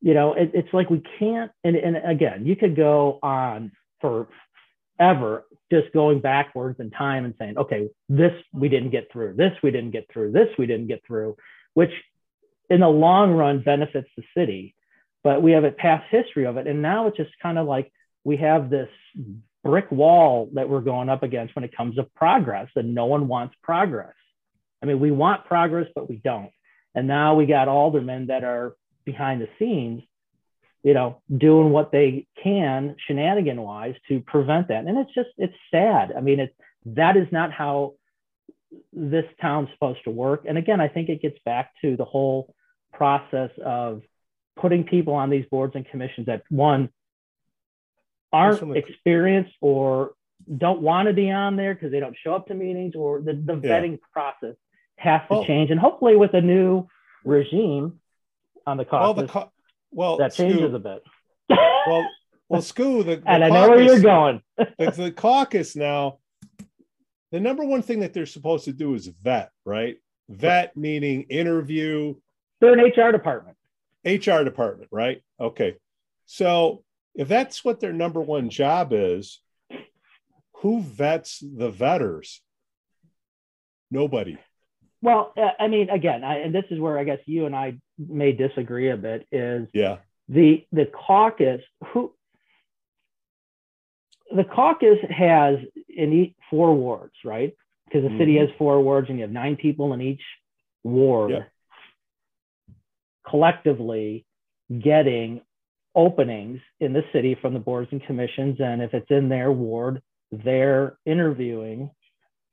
[0.00, 1.52] you know, it, it's like we can't.
[1.62, 4.28] And, and again, you could go on for
[4.98, 9.54] forever just going backwards in time and saying, okay, this we didn't get through, this
[9.62, 11.34] we didn't get through, this we didn't get through,
[11.72, 11.90] which
[12.68, 14.74] in the long run benefits the city.
[15.24, 16.66] But we have a past history of it.
[16.66, 17.92] And now it's just kind of like
[18.24, 18.88] we have this
[19.64, 23.28] brick wall that we're going up against when it comes to progress, and no one
[23.28, 24.14] wants progress.
[24.82, 26.50] I mean, we want progress, but we don't.
[26.94, 30.02] And now we got aldermen that are behind the scenes,
[30.82, 34.84] you know, doing what they can shenanigan wise to prevent that.
[34.84, 36.12] And it's just, it's sad.
[36.16, 36.54] I mean, it's,
[36.86, 37.94] that is not how
[38.92, 40.44] this town's supposed to work.
[40.48, 42.54] And again, I think it gets back to the whole
[42.92, 44.02] process of
[44.56, 46.88] putting people on these boards and commissions that one
[48.32, 50.14] aren't experienced or
[50.58, 53.34] don't want to be on there because they don't show up to meetings or the,
[53.34, 53.80] the Yeah.
[53.80, 54.56] vetting process
[54.96, 55.70] has to Well- change.
[55.70, 56.88] And hopefully with a new
[57.24, 58.00] regime
[58.66, 59.30] on the caucus,
[59.92, 61.02] well, that changes Scoot, a bit.
[61.48, 62.08] well,
[62.48, 64.42] well, Skoo, the, the and I know where you're going.
[64.56, 66.18] the, the caucus now,
[67.30, 69.96] the number one thing that they're supposed to do is vet, right?
[70.28, 72.14] Vet meaning interview,
[72.60, 73.56] They're an HR department.
[74.04, 75.22] HR department, right?
[75.40, 75.76] Okay.
[76.26, 79.40] So if that's what their number one job is,
[80.56, 82.38] who vets the vetters?
[83.90, 84.38] Nobody.
[85.02, 87.74] Well, uh, I mean, again, I, and this is where I guess you and I
[87.98, 89.26] may disagree a bit.
[89.32, 89.98] Is Yeah.
[90.28, 92.14] the the caucus who
[94.34, 97.54] the caucus has in each four wards, right?
[97.84, 98.46] Because the city Mhm.
[98.46, 100.22] has four wards, and you have nine people in each
[100.84, 101.50] ward, Yep.
[103.26, 104.24] collectively
[104.78, 105.42] getting
[105.94, 110.00] openings in the city from the boards and commissions, and if it's in their ward,
[110.30, 111.90] they're interviewing,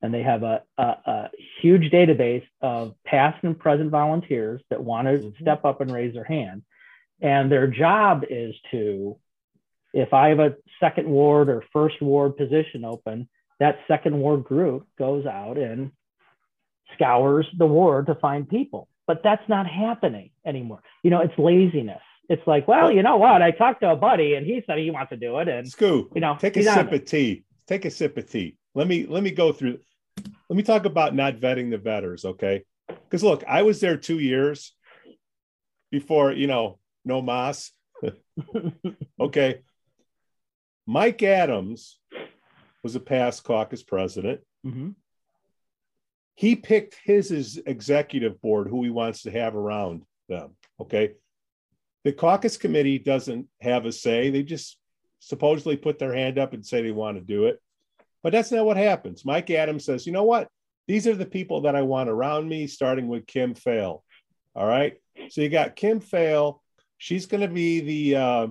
[0.01, 1.29] and they have a, a, a
[1.61, 5.41] huge database of past and present volunteers that want to Mhm.
[5.41, 6.63] step up and raise their hand.
[7.21, 9.17] And their job is to,
[9.93, 13.27] if I have a second ward or first ward position open,
[13.59, 15.91] that second ward group goes out and
[16.93, 18.87] scours the ward to find people.
[19.05, 20.81] But that's not happening anymore.
[21.03, 22.01] You know, it's laziness.
[22.29, 23.41] It's like, well, you know what?
[23.41, 25.47] I talked to a buddy and he said he wants to do it.
[25.47, 27.43] And, Skoo, you know, take a sip of tea.
[27.67, 28.55] Take a sip of tea.
[28.75, 29.79] Let me let me go through.
[30.49, 32.63] Let me talk about not vetting the vetters, okay?
[32.87, 34.73] Because look, I was there two years
[35.91, 37.71] before you know no mas.
[39.19, 39.61] okay,
[40.87, 41.99] Mike Adams
[42.83, 44.41] was a past caucus president.
[44.65, 44.95] Mhm.
[46.35, 50.55] He picked his, his executive board who he wants to have around them.
[50.79, 51.11] Okay,
[52.03, 54.29] the caucus committee doesn't have a say.
[54.29, 54.79] They just
[55.19, 57.61] supposedly put their hand up and say they want to do it.
[58.23, 59.25] But that's not what happens.
[59.25, 60.49] Mike Adams says, you know what?
[60.87, 64.03] These are the people that I want around me, starting with Kim Fail.
[64.55, 64.97] All right.
[65.29, 66.61] So you got Kim Fail.
[66.97, 68.47] She's going to be the uh,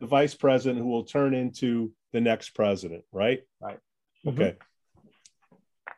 [0.00, 3.42] the vice president who will turn into the next president, right?
[3.60, 3.78] Right.
[4.26, 4.56] Okay.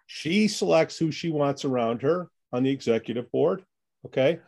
[0.07, 3.65] She selects who she wants around her on the executive board.
[4.07, 4.39] Okay.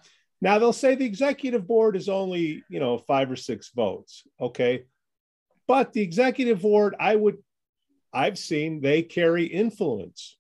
[0.40, 4.24] Now they'll say the executive board is only, you know, five or six votes.
[4.40, 4.84] Okay.
[5.66, 7.38] But the executive board, I would,
[8.16, 10.38] I've seen they carry influence.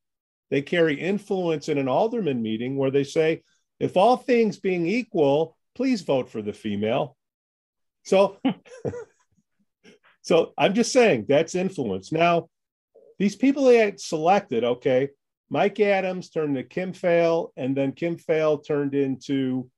[0.50, 3.42] They carry influence in an alderman meeting where they say,
[3.78, 7.18] if all things being equal, please vote for the female.
[8.04, 8.38] So,
[10.22, 12.12] so I'm just saying that's influence.
[12.12, 12.48] Now,
[13.18, 15.10] these people they selected, okay,
[15.50, 19.70] Mike Adams turned to Kim Fail, and then Kim Fail turned into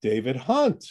[0.00, 0.84] David Hunt.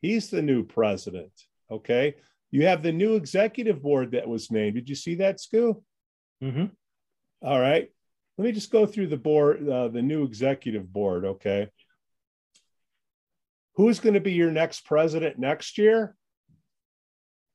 [0.00, 1.32] He's the new president.
[1.70, 2.16] Okay.
[2.52, 4.76] You have the new executive board that was named.
[4.76, 5.82] Did you see that, Skoo?
[6.42, 6.70] Mhm.
[7.40, 7.90] All right.
[8.38, 11.24] Let me just go through the board, uh, the new executive board.
[11.24, 11.68] Okay.
[13.76, 16.14] Who's going to be your next president next year?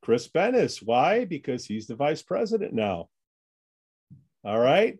[0.01, 0.81] Chris Bennis.
[0.83, 1.25] Why?
[1.25, 3.09] Because he's the vice president now.
[4.43, 4.97] All right.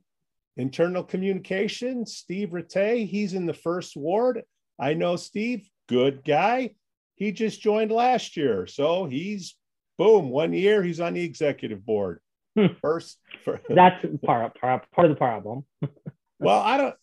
[0.58, 3.08] Internal communication, Steve Rattay.
[3.08, 4.44] He's in the first ward.
[4.80, 6.76] I know Steve, good guy.
[7.16, 8.68] He just joined last year.
[8.68, 9.56] So he's
[9.98, 12.20] boom, one year he's on the executive board.
[12.58, 12.68] Hmm.
[12.82, 15.66] First, for, That's part, part, part of the problem.
[16.40, 16.96] well, I don't.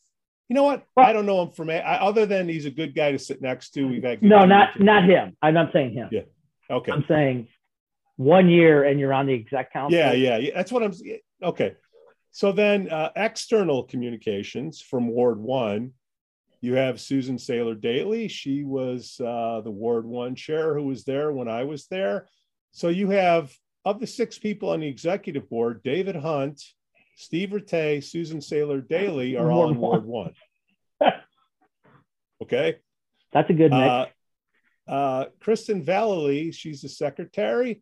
[0.48, 0.84] You know what?
[0.96, 3.40] Well- I don't know him from I, other than he's a good guy to sit
[3.40, 3.86] next to.
[3.86, 5.36] We've had No, not, not him.
[5.40, 6.08] I'm not saying him.
[6.12, 6.22] Yeah.
[6.70, 6.92] Okay.
[6.92, 7.48] I'm saying
[8.16, 9.98] one year and you're on the exec council.
[9.98, 10.50] Yeah, yeah, yeah.
[10.54, 10.92] That's what I'm.
[11.42, 11.74] Okay.
[12.30, 15.92] So then, uh, external communications from Ward One.
[16.60, 18.26] You have Susan Saylor Daly.
[18.26, 22.26] She was uh, the Ward One chair who was there when I was there.
[22.74, 23.52] So you have
[23.84, 26.60] of the six people on the executive board, David Hunt,
[27.16, 30.34] Steve Rattay, Susan Saylor Daly are all in Ward One.
[32.42, 32.76] Okay.
[33.32, 34.10] That's a good mix.
[34.88, 37.80] Uh, uh, Kristen Vallely, she's the secretary.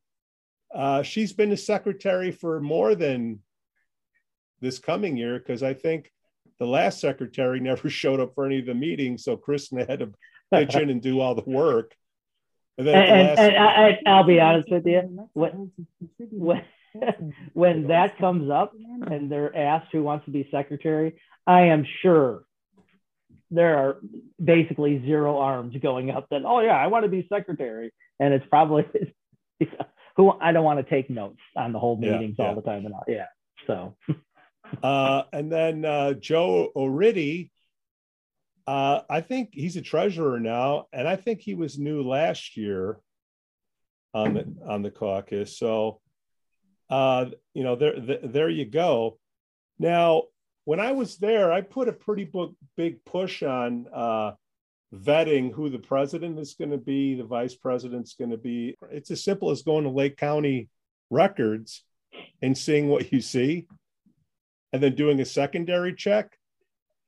[0.72, 3.40] Uh, she's been the secretary for more than
[4.61, 6.12] this coming year because I think
[6.59, 10.12] the last secretary never showed up for any of the meetings, so Kristen had to
[10.52, 11.94] pitch in and do all the work.
[12.78, 15.70] And and, and, I, I'll be honest with you, when,
[16.30, 16.62] when,
[17.52, 18.72] when that comes up
[19.06, 22.44] and they're asked who wants to be secretary, I am sure
[23.50, 23.96] there are
[24.42, 27.92] basically zero arms going up that, oh yeah, I want to be secretary.
[28.18, 28.85] And it's probably
[30.16, 32.46] who I don't want to take notes on the whole Yeah, meetings yeah.
[32.46, 33.04] all the time and all.
[33.06, 33.26] Yeah.
[33.66, 33.96] So
[34.82, 37.50] uh, and then uh, Joe O'Riddy,
[38.66, 42.98] uh, I think he's a treasurer now, and I think he was new last year
[44.14, 45.59] on the on the caucus.
[45.59, 46.01] So,
[46.90, 49.18] uh, you know, there there, there you go.
[49.79, 50.25] Now,
[50.64, 52.31] when I was there, I put a pretty
[52.77, 54.33] big push on uh,
[54.94, 58.77] vetting who the president is going to be, the vice president's going to be.
[58.90, 60.68] It's as simple as going to Lake County
[61.11, 61.85] records
[62.40, 63.66] and seeing what you see
[64.72, 66.37] and then doing a secondary check.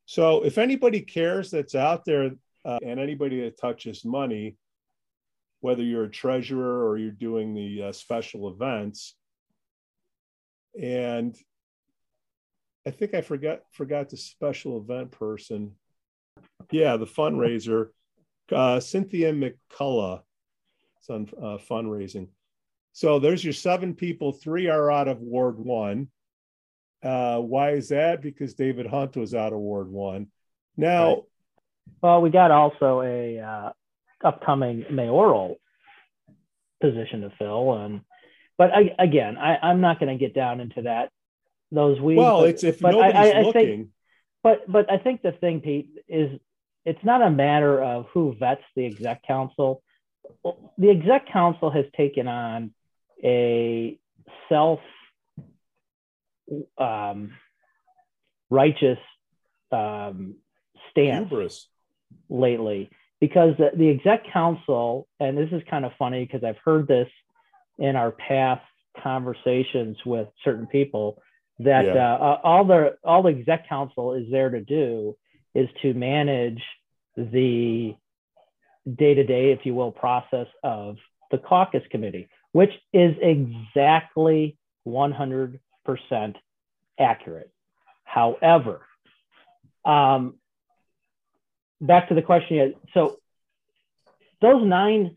[0.06, 2.32] So if anybody cares that's out there
[2.64, 4.56] uh, and anybody that touches money,
[5.60, 9.14] whether you're a treasurer or you're doing the uh, special events,
[10.80, 11.36] and
[12.86, 15.72] I think I forgot forgot the special event person.
[16.70, 17.88] Yeah, the fundraiser,
[18.52, 20.22] uh, Cynthia McCullough.
[21.10, 22.28] On uh, fundraising.
[22.94, 24.32] So there's your seven people.
[24.32, 26.08] Three are out of Ward One.
[27.04, 28.22] Uh, why is that?
[28.22, 30.28] Because David Hunt was out of Ward One.
[30.76, 31.22] Now, Right.
[32.02, 33.72] Well, we got also a uh,
[34.24, 35.56] upcoming mayoral
[36.80, 38.00] position to fill, and
[38.56, 41.10] but I, again, I, I'm not going to get down into that
[41.70, 42.18] those weeds.
[42.18, 43.52] well, but, it's if but nobody's I, I looking.
[43.52, 43.88] think,
[44.42, 46.38] but but I think the thing, Pete, is
[46.84, 49.82] it's not a matter of who vets the exec council.
[50.78, 52.72] The exec council has taken on
[53.22, 53.98] a
[54.48, 54.80] self
[56.78, 57.32] um,
[58.50, 58.98] righteous
[59.72, 60.36] um,
[60.90, 61.68] stance hubris.
[62.28, 66.86] lately because the, the exec council, and this is kind of funny because I've heard
[66.86, 67.08] this
[67.78, 68.62] in our past
[69.02, 71.22] conversations with certain people
[71.58, 72.14] that Yeah.
[72.14, 75.16] uh, all the all the exec council is there to do
[75.54, 76.62] is to manage
[77.16, 77.94] the
[78.92, 80.96] day to day, if you will, process of
[81.30, 85.58] the caucus committee, which is exactly 100%
[86.98, 87.50] accurate.
[88.04, 88.86] However,
[89.84, 90.34] um,
[91.80, 92.74] back to the question.
[92.94, 93.16] So
[94.40, 95.16] those nine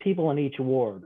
[0.00, 1.04] people in each ward,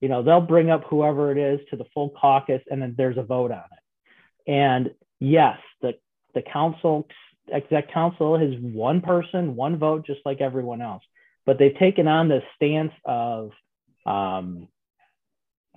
[0.00, 3.18] you know, they'll bring up whoever it is to the full caucus, and then there's
[3.18, 4.50] a vote on it.
[4.50, 5.94] And yes, the
[6.34, 7.06] the council,
[7.52, 11.02] exec council, is one person, one vote, just like everyone else.
[11.44, 13.50] But they've taken on this stance of
[14.06, 14.68] um,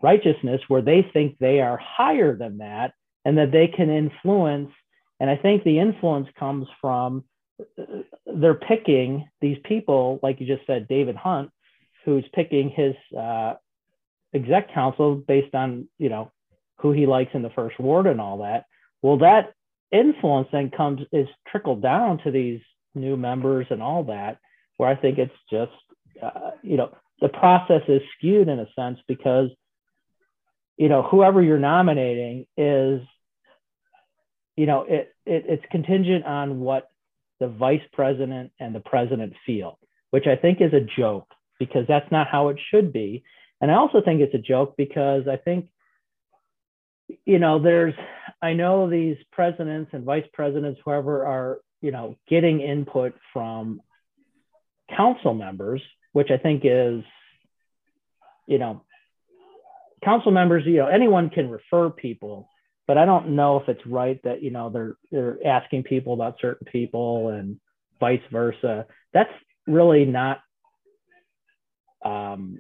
[0.01, 2.93] righteousness, where they think they are higher than that,
[3.25, 4.71] and that they can influence.
[5.19, 7.23] And I think the influence comes from
[7.59, 7.83] uh,
[8.25, 11.51] they're picking these people, like you just said, David Hunt,
[12.05, 13.53] who's picking his uh,
[14.33, 16.31] exec council based on you know
[16.79, 18.65] who he likes in the first ward and all that.
[19.01, 19.53] Well, that
[19.91, 22.59] influence then comes is trickled down to these
[22.95, 24.39] new members and all that,
[24.77, 25.71] where I think it's just
[26.21, 29.49] uh, you know the process is skewed in a sense because
[30.77, 33.01] you know whoever you're nominating is
[34.55, 36.89] you know it, it it's contingent on what
[37.39, 39.79] the vice president and the president feel
[40.11, 41.27] which i think is a joke
[41.59, 43.23] because that's not how it should be.
[43.61, 45.69] And i also think it's a joke because i think
[47.25, 47.93] you know there's
[48.41, 53.81] i know these presidents and vice presidents whoever are you know getting input from
[54.95, 57.03] council members which i think is
[58.47, 58.81] you know
[60.03, 62.49] council members you know anyone can refer people
[62.87, 66.35] but I don't know if it's right that you know they're they're asking people about
[66.41, 67.59] certain people and
[67.99, 68.85] vice versa.
[69.13, 69.31] That's
[69.67, 70.41] really not
[72.03, 72.59] um,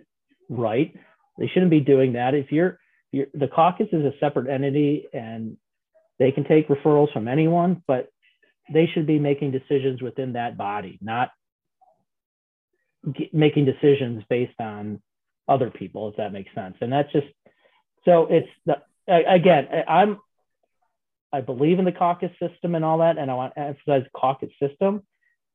[0.49, 0.95] right.
[1.37, 2.33] They shouldn't be doing that.
[2.33, 2.79] If you're,
[3.11, 5.57] you're the caucus is a separate entity and
[6.19, 8.07] they can take referrals from anyone, but
[8.71, 11.31] they should be making decisions within that body, not
[13.33, 15.01] making decisions based on
[15.47, 16.75] other people, if that makes sense.
[16.81, 17.27] And that's just
[18.05, 18.77] so it's the
[19.07, 20.19] again, I'm
[21.31, 24.51] I believe in the caucus system and all that, and I want to emphasize caucus
[24.61, 25.03] system.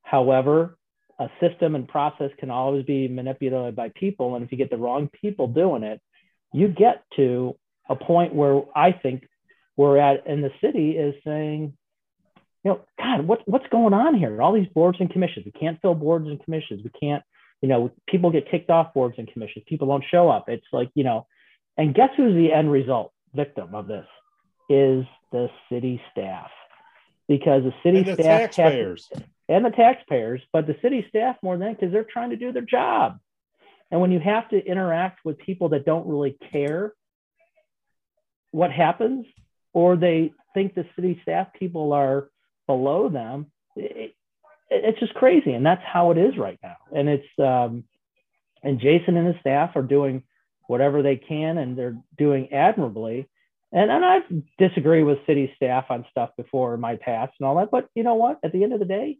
[0.03, 0.77] However,
[1.19, 4.77] a system and process can always be manipulated by people, and if you get the
[4.77, 6.01] wrong people doing it,
[6.53, 7.55] you get to
[7.87, 9.27] a point where I think
[9.75, 11.73] we're at in the city is saying,
[12.63, 14.41] you know, God, what, what's going on here?
[14.41, 15.45] All these boards and commissions.
[15.45, 16.81] We can't fill boards and commissions.
[16.83, 17.23] We can't,
[17.61, 19.65] you know, people get kicked off boards and commissions.
[19.67, 20.47] People don't show up.
[20.47, 21.27] It's like, you know,
[21.77, 24.07] and guess who's the end result victim of this
[24.69, 26.49] is the city staff.
[27.27, 28.95] Because the city And the staff to-
[29.47, 32.63] and the taxpayers, but the city staff more than because they're trying to do their
[32.63, 33.19] job.
[33.91, 36.93] And when you have to interact with people that don't really care
[38.51, 39.25] what happens,
[39.73, 42.29] or they think the city staff people are
[42.67, 44.15] below them, it,
[44.69, 45.53] it's just crazy.
[45.53, 46.77] And that's how it is right now.
[46.95, 47.83] And it's, um,
[48.63, 50.23] and Jason and his staff are doing
[50.67, 53.27] whatever they can and they're doing admirably.
[53.71, 54.23] And, and I've
[54.57, 58.03] disagreed with city staff on stuff before in my past and all that, but you
[58.03, 58.39] know what?
[58.43, 59.17] At the end of the day,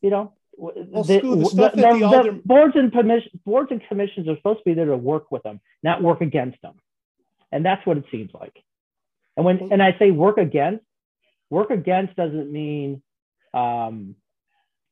[0.00, 1.36] you know, Well, the, the
[1.76, 4.96] the- the- alder- boards and commission, boards and commissions are supposed to be there to
[4.96, 6.74] work with them, not work against them.
[7.52, 8.56] And that's what it seems like.
[9.36, 10.84] And when, and I say work against,
[11.48, 13.02] work against doesn't mean
[13.54, 14.16] um,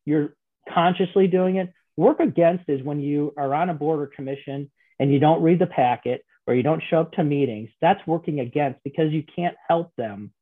[0.04, 0.34] you're
[0.72, 1.72] consciously doing it.
[1.96, 5.58] Work against is when you are on a board or commission and you don't read
[5.58, 7.70] the packet or you don't show up to meetings.
[7.80, 10.32] That's working against because you can't help them,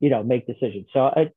[0.00, 0.86] you know, make decisions.
[0.92, 1.34] So it,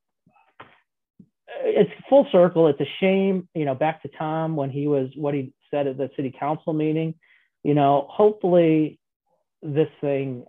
[1.63, 2.67] it's full circle.
[2.67, 5.97] It's a shame, you know, back to Tom when he was what he said at
[5.97, 7.15] the city council meeting.
[7.63, 8.99] You know, hopefully
[9.61, 10.45] this thing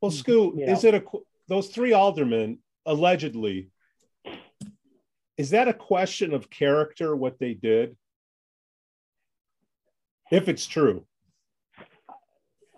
[0.00, 1.02] Well, Scoot, you is it a
[1.48, 3.70] those three aldermen allegedly?
[5.36, 7.96] Is that a question of character what they did?
[10.30, 11.04] If it's true,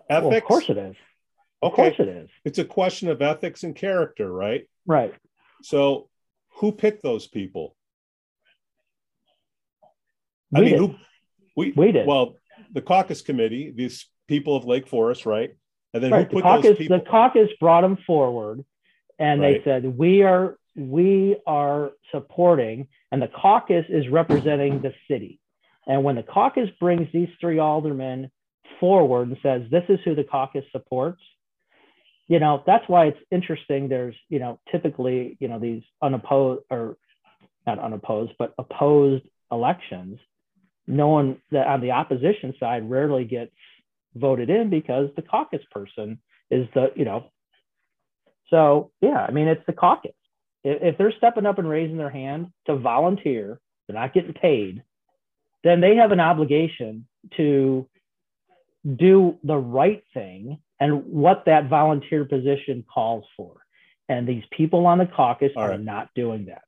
[0.09, 0.25] ethics.
[0.25, 0.95] Well, of course it is.
[1.61, 2.29] Of course Okay, it is.
[2.45, 4.67] it's a question of ethics and character, right?
[4.85, 5.13] Right.
[5.63, 6.09] So,
[6.57, 7.75] who picked those people?
[10.55, 10.79] I mean, did.
[10.79, 10.95] who?
[11.55, 12.07] We We did.
[12.07, 12.35] Well,
[12.73, 15.51] the caucus committee, these people of Lake Forest, right?
[15.93, 16.27] And then right.
[16.31, 16.99] who The put those caucus, people?
[16.99, 18.63] the caucus brought them forward
[19.19, 25.39] and they said, we are, we are supporting, and the caucus is representing the city.
[25.87, 28.29] And when the caucus brings these three aldermen
[28.79, 31.21] forward and says, this is who the caucus supports,
[32.27, 33.87] you know, that's why it's interesting.
[33.87, 36.97] There's, you know, typically, you know, these unopposed or
[37.65, 40.19] not unopposed, but opposed elections.
[40.87, 43.51] No one that on the opposition side rarely gets
[44.13, 46.19] voted in because the caucus person
[46.51, 47.31] is the, you know.
[48.49, 50.11] So yeah, I mean, it's the caucus.
[50.67, 54.83] If, if they're stepping up and raising their hand to volunteer, they're not getting paid,
[55.63, 57.07] then they have an obligation
[57.37, 57.87] to
[58.95, 63.55] do the right thing and what that volunteer position calls for.
[64.09, 66.61] And these people on the caucus All are not doing that.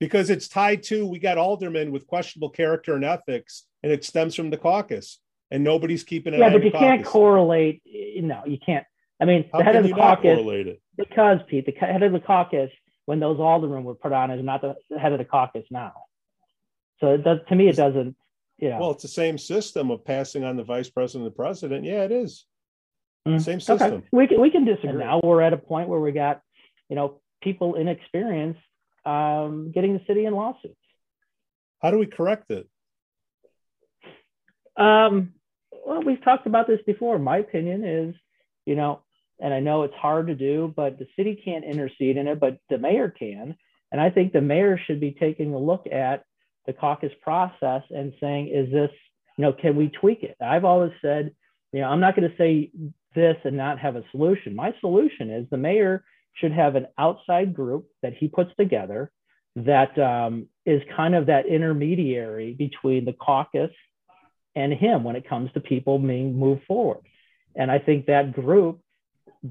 [0.00, 4.34] because it's tied to we got aldermen with questionable character and ethics, and it stems
[4.34, 5.18] from the caucus,
[5.50, 6.40] and nobody's keeping it.
[6.40, 7.82] Yeah, but you can't correlate.
[8.16, 8.84] No, you can't.
[9.20, 10.80] I mean, How the head of the caucus, correlate it?
[10.96, 12.70] because Pete, the head of the caucus,
[13.06, 15.92] when those aldermen were put on, is not the head of the caucus now.
[17.00, 18.16] So it does, to me, it doesn't.
[18.58, 18.78] Yeah.
[18.78, 21.84] Well, it's the same system of passing on the vice president and the president.
[21.84, 22.44] Yeah, it is.
[23.26, 23.40] Mm.
[23.40, 24.02] Same Okay, system.
[24.12, 24.90] we can we can disagree.
[24.90, 25.04] Agree.
[25.04, 26.40] now we're at a point where we got,
[26.88, 28.60] you know, people inexperienced
[29.04, 30.76] um, getting the city in lawsuits.
[31.80, 32.68] How do we correct it?
[34.76, 35.34] Um,
[35.84, 37.18] well, we've talked about this before.
[37.18, 38.14] My opinion is,
[38.64, 39.00] you know,
[39.42, 42.58] and I know it's hard to do, but the city can't intercede in it, but
[42.70, 43.56] the mayor can.
[43.90, 46.24] And I think the mayor should be taking a look at
[46.66, 48.90] the caucus process and saying, is this,
[49.36, 50.36] you know, can we tweak it?
[50.40, 51.34] I've always said,
[51.72, 52.70] you know, I'm not going to say
[53.14, 54.54] this and not have a solution.
[54.54, 59.10] My solution is the mayor should have an outside group that he puts together
[59.56, 63.70] that um, is kind of that intermediary between the caucus
[64.54, 67.00] and him when it comes to people being moved forward.
[67.54, 68.80] And I think that group,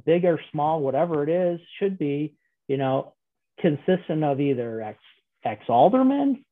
[0.05, 2.35] big or small, whatever it is, should be,
[2.67, 3.13] you know,
[3.59, 4.99] consistent of either ex
[5.43, 6.43] ex aldermen,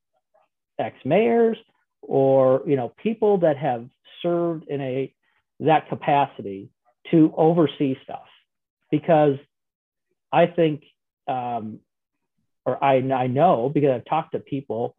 [0.78, 1.58] ex mayors,
[2.02, 3.88] or you know, people that have
[4.22, 5.14] served in a
[5.62, 6.70] that capacity
[7.12, 8.28] to oversee stuff.
[8.92, 9.38] Because
[10.32, 10.84] I think,
[11.28, 11.80] um,
[12.66, 14.96] or I, I know because I've talked to people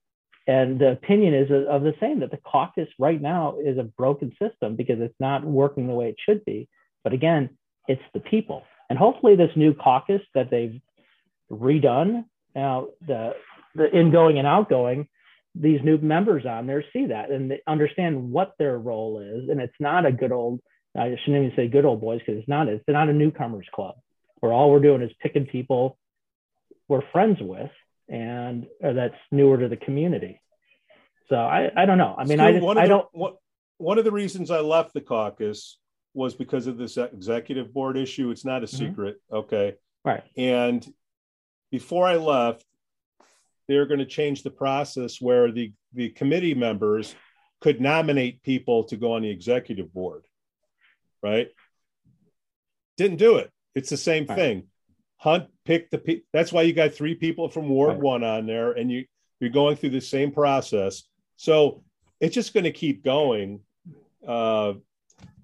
[0.47, 4.33] and the opinion is of the same that the caucus right now is a broken
[4.43, 6.69] system because it's not working the way it should be.
[7.05, 7.51] But again,
[7.89, 10.81] it's the people, and hopefully this new caucus that they've
[11.51, 12.25] redone
[12.55, 13.35] now the
[13.75, 15.09] the ingoing and outgoing
[15.55, 19.49] these new members on there see that and they understand what their role is.
[19.49, 20.61] And it's not a good old
[20.97, 23.95] i shouldn't even say good old boys because it's not it's not a newcomers club
[24.41, 25.97] where all we're doing is picking people
[26.89, 27.71] we're friends with
[28.09, 30.41] and or that's newer to the community.
[31.29, 32.15] So i i don't know.
[32.17, 33.35] I mean Stu, i just, one of i the- don't one-
[33.79, 35.79] one of the reasons I left the caucus
[36.15, 38.31] was because of this executive board issue.
[38.31, 38.79] It's not a Mhm.
[38.79, 39.21] secret.
[39.33, 39.75] Okay.
[40.03, 40.87] right And
[41.71, 42.65] before I left,
[43.69, 47.15] they were going to change the process where the, the committee members
[47.61, 50.25] could nominate people to go on the executive board.
[51.23, 51.51] Right?
[52.97, 53.51] Didn't do it.
[53.75, 54.37] It's the same Right.
[54.37, 54.69] thing.
[55.19, 58.01] Hunt picked the pe- that's why you got three people from Ward Right.
[58.01, 59.05] One on there, and you
[59.39, 61.03] you're going through the same process.
[61.37, 61.83] So
[62.21, 63.61] it's just going to keep going.
[64.27, 64.75] Uh,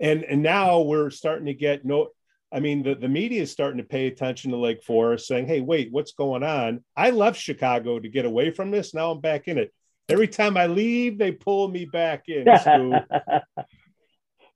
[0.01, 2.09] and and now we're starting to get no
[2.53, 5.61] I mean, the, the media is starting to pay attention to Lake Forest, saying, hey,
[5.61, 6.85] wait, what's going on?
[6.97, 8.95] I left Chicago to get away from this.
[8.95, 9.75] Now I'm back in it.
[10.09, 12.47] Every time I leave, they pull me back in.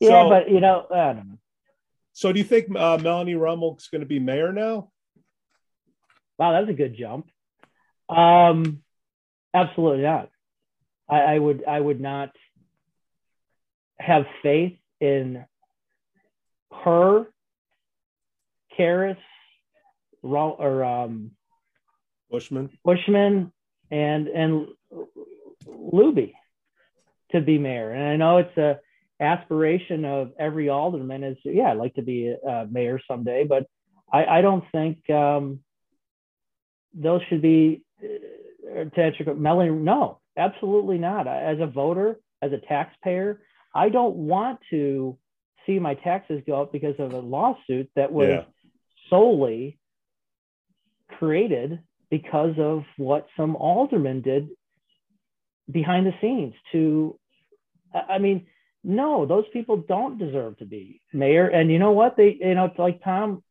[0.02, 1.38] Yeah So- but you know i don't know
[2.12, 4.90] so do you think uh, Melanie Rummel's going to be mayor now?
[6.38, 7.30] Wow, that's a good jump.
[8.08, 8.82] Um,
[9.54, 10.28] absolutely not.
[11.08, 12.30] I, I would I would not
[13.98, 15.44] have faith in
[16.84, 17.26] her,
[18.78, 19.16] Karras,
[20.22, 21.32] Ro- or um,
[22.30, 22.70] Bushman?
[22.84, 23.52] Bushman,
[23.90, 24.68] and and
[25.66, 26.34] Looby
[27.32, 27.90] to be mayor.
[27.92, 28.78] And I know it's a
[29.20, 33.66] aspiration of every alderman is yeah, I'd like to be a mayor someday, but
[34.12, 35.60] I, I don't think um,
[36.94, 39.70] those should be uh, to answer your- Melanie.
[39.70, 41.26] No, absolutely not.
[41.26, 43.42] As a voter, as a taxpayer,
[43.74, 45.16] I don't want to
[45.66, 48.44] see my taxes go up because of a lawsuit that was Yeah.
[49.08, 49.78] solely
[51.08, 54.48] created because of what some aldermen did
[55.70, 57.18] behind the scenes to
[57.94, 58.46] I I mean,
[58.82, 61.48] no, those people don't deserve to be mayor.
[61.48, 62.16] And you know what?
[62.16, 63.42] They, you know, it's like Tom,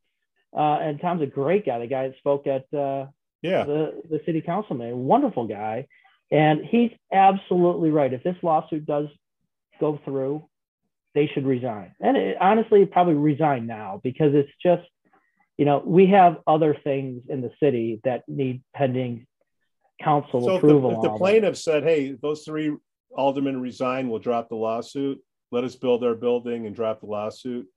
[0.57, 1.77] uh, and Tom's a great guy.
[1.79, 3.07] The guy that spoke at uh,
[3.41, 3.63] Yeah.
[3.65, 5.87] the the city councilman, wonderful guy,
[6.31, 8.11] and he's absolutely right.
[8.11, 9.07] If this lawsuit does
[9.79, 10.47] go through,
[11.15, 11.93] they should resign.
[11.99, 14.87] And it, honestly, probably resign now because it's just,
[15.57, 19.25] you know, we have other things in the city that need pending
[20.01, 20.91] council So if the, approval.
[20.95, 22.73] if the plaintiff said, hey, those three
[23.15, 25.19] aldermen resign, we'll drop the lawsuit.
[25.51, 27.67] Let us build our building and drop the lawsuit.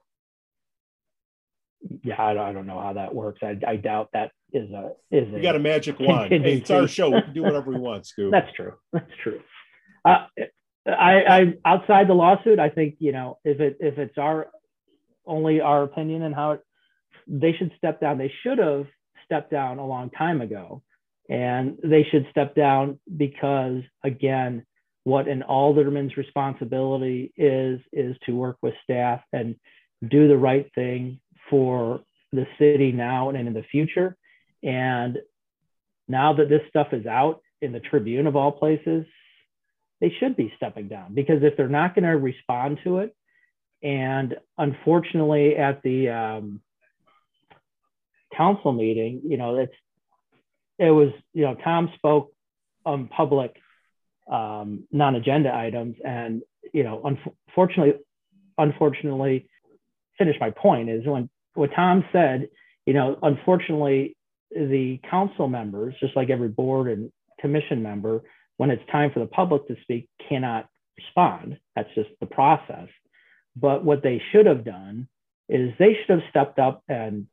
[2.05, 3.41] yeah, I don't, I don't know how that works.
[3.43, 6.31] I, I doubt that is a is a, got a magic wand.
[6.31, 7.11] Hey, it's our show.
[7.11, 8.31] We can do whatever we want, Stu.
[8.31, 8.75] That's true.
[8.93, 9.41] That's true.
[10.05, 10.27] Uh,
[10.87, 14.49] I, I outside the lawsuit, I think you know if it if it's our
[15.27, 16.61] only our opinion and how it,
[17.27, 18.19] they should step down.
[18.19, 18.87] They should have
[19.25, 20.83] stepped down a long time ago,
[21.29, 24.67] and they should step down because again,
[25.05, 29.57] what an alderman's responsibility is is to work with staff and
[30.07, 32.01] do the right thing for
[32.33, 34.17] the city now and in the future.
[34.63, 35.19] And
[36.09, 39.05] now that this stuff is out in the Tribune of all places,
[40.03, 43.15] they should be stepping down because if they're not going to respond to it,
[43.83, 46.61] and unfortunately at the um,
[48.37, 49.73] council meeting, you know, it's
[50.79, 52.33] it was you know Tom spoke
[52.85, 53.55] on public
[54.31, 56.43] um, non-agenda items, and
[56.75, 58.03] you know, unfortunately,
[58.59, 59.47] unfortunately,
[60.19, 62.49] finish my point is when what Tom said,
[62.87, 64.17] you know, unfortunately,
[64.51, 68.23] the council members, just like every board and commission member,
[68.57, 71.59] when it's time for the public to speak, cannot respond.
[71.75, 72.89] That's just the process.
[73.57, 75.09] But what they should have done
[75.49, 77.27] is they should have stepped up and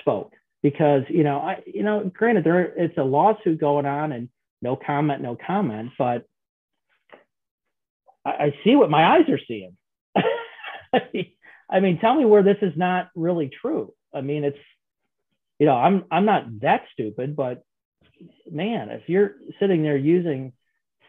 [0.00, 0.32] spoke
[0.62, 4.28] because you know I you know granted there it's a lawsuit going on and
[4.60, 6.24] no comment no comment but
[8.24, 9.76] I, I see what my eyes are seeing.
[11.70, 13.94] I mean, tell me where this is not really true.
[14.14, 14.58] I mean, it's
[15.58, 17.64] you know I'm I'm not that stupid, but
[18.50, 20.52] man, if you're sitting there using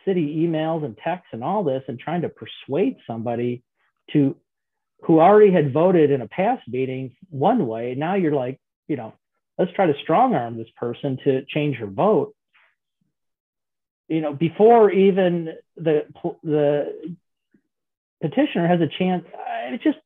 [0.06, 3.64] city emails and texts and all this and trying to persuade somebody
[4.12, 4.36] to
[5.04, 9.14] who already had voted in a past meeting one way, now you're like, you know,
[9.58, 12.34] let's try to strong arm this person to change her vote.
[14.08, 16.06] You know, before even the
[16.44, 17.16] the
[18.22, 19.26] petitioner has a chance,
[19.68, 19.98] it's just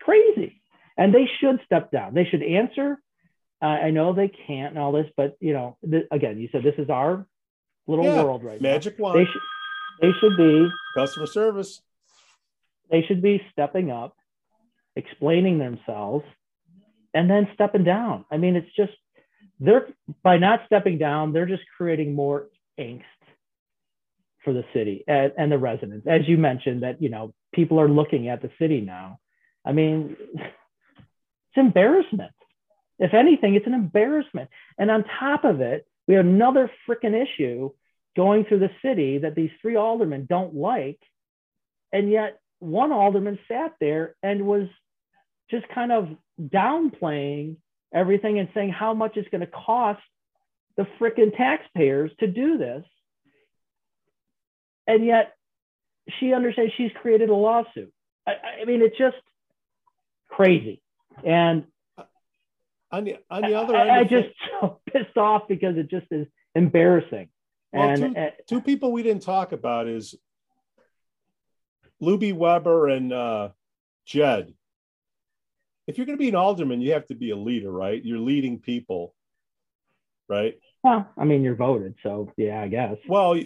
[0.00, 0.60] crazy.
[0.96, 2.14] And they should step down.
[2.14, 2.98] They should answer.
[3.64, 6.62] Uh, I know they can't and all this, but you know, th- again, you said
[6.62, 7.26] this is our
[7.86, 9.12] little Yeah, world right Magic now.
[9.14, 9.42] They wand, should
[10.02, 11.80] they should be customer service.
[12.90, 14.16] they should be stepping up,
[14.96, 16.26] explaining themselves,
[17.14, 18.26] and then stepping down.
[18.30, 18.92] I mean, it's just
[19.60, 19.88] they're
[20.22, 22.48] by not stepping down, they're just creating more
[22.78, 23.02] angst
[24.44, 26.06] for the city and, and the residents.
[26.06, 29.20] As you mentioned, that you know people are looking at the city now.
[29.64, 32.32] I mean, it's embarrassment.
[32.98, 34.50] If anything, it's an embarrassment.
[34.78, 37.70] And on top of it, we have another freaking issue
[38.16, 41.00] going through the city that these three aldermen don't like,
[41.92, 44.68] and yet one alderman sat there and was
[45.50, 46.08] just kind of
[46.40, 47.56] downplaying
[47.92, 50.02] everything and saying how much it's going to cost
[50.76, 52.84] the frickin' taxpayers to do this.
[54.86, 55.34] And yet
[56.18, 57.92] she understands she's created a lawsuit.
[58.26, 58.32] I,
[58.62, 59.16] I mean, it's just
[60.28, 60.82] crazy.
[61.24, 61.64] And
[62.94, 64.28] On the on the other I, end, I of just
[64.60, 67.28] so pissed off because it just is embarrassing.
[67.72, 70.14] Well, and uh, two people we didn't talk about is
[72.00, 73.48] Looby Weber and uh,
[74.06, 74.54] Jed.
[75.88, 78.02] If you're going to be an alderman, you have to be a leader, right?
[78.02, 79.12] You're leading people,
[80.28, 80.54] right?
[80.84, 82.96] well, I mean, you're voted, so yeah, I guess.
[83.08, 83.40] Well,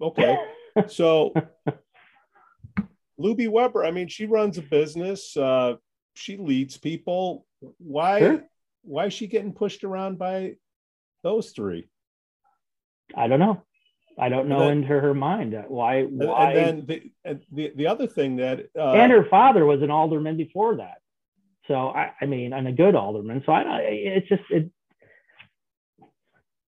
[0.00, 0.38] okay.
[0.88, 1.32] So
[3.16, 5.36] Looby Weber, I mean, she runs a business.
[5.36, 5.74] Uh,
[6.14, 7.46] she leads people.
[7.78, 8.18] Why?
[8.18, 8.44] Sure.
[8.84, 10.54] Why is she getting pushed around by
[11.22, 11.88] those three?
[13.16, 13.62] I don't know.
[14.18, 16.02] I don't know then- into her mind uh, why.
[16.04, 16.52] Why?
[16.52, 20.36] and then the, the the other thing that uh, and her father was an alderman
[20.36, 20.98] before that.
[21.66, 23.42] So I, I mean, and a good alderman.
[23.44, 24.70] So I, it's just it.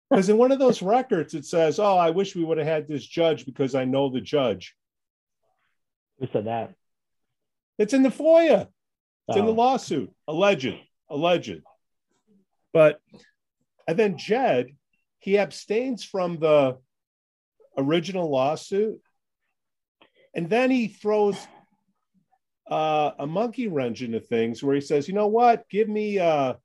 [0.08, 2.88] Because in one of those records, it says, "Oh, I wish we would have had
[2.88, 4.74] this judge because I know the judge."
[6.20, 6.72] Who said that?
[7.78, 8.68] It's in the FOIA.
[9.28, 9.54] It's in the Oh.
[9.56, 10.10] lawsuit.
[10.28, 10.76] Alleged,
[11.10, 11.60] alleged.
[12.76, 13.00] But
[13.88, 14.66] and then Jed,
[15.18, 16.76] he abstains from the
[17.78, 19.00] original lawsuit,
[20.34, 21.38] and then he throws
[22.70, 25.66] uh, a monkey wrench into things where he says, "You know what?
[25.70, 26.56] Give me." Uh,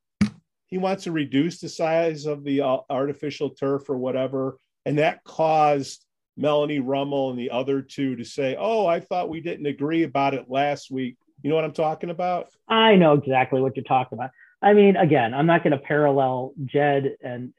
[0.66, 5.24] he wants to reduce the size of the uh, artificial turf or whatever, and that
[5.24, 6.06] caused
[6.36, 10.34] Melanie Rummel and the other two to say, "Oh, I thought we didn't agree about
[10.34, 12.50] it last week." You know what I'm talking about?
[12.68, 14.32] I know exactly what you're talking about.
[14.62, 17.54] I mean, again, I'm not going to parallel Jed and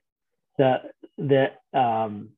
[0.59, 0.76] the
[1.18, 2.30] the um,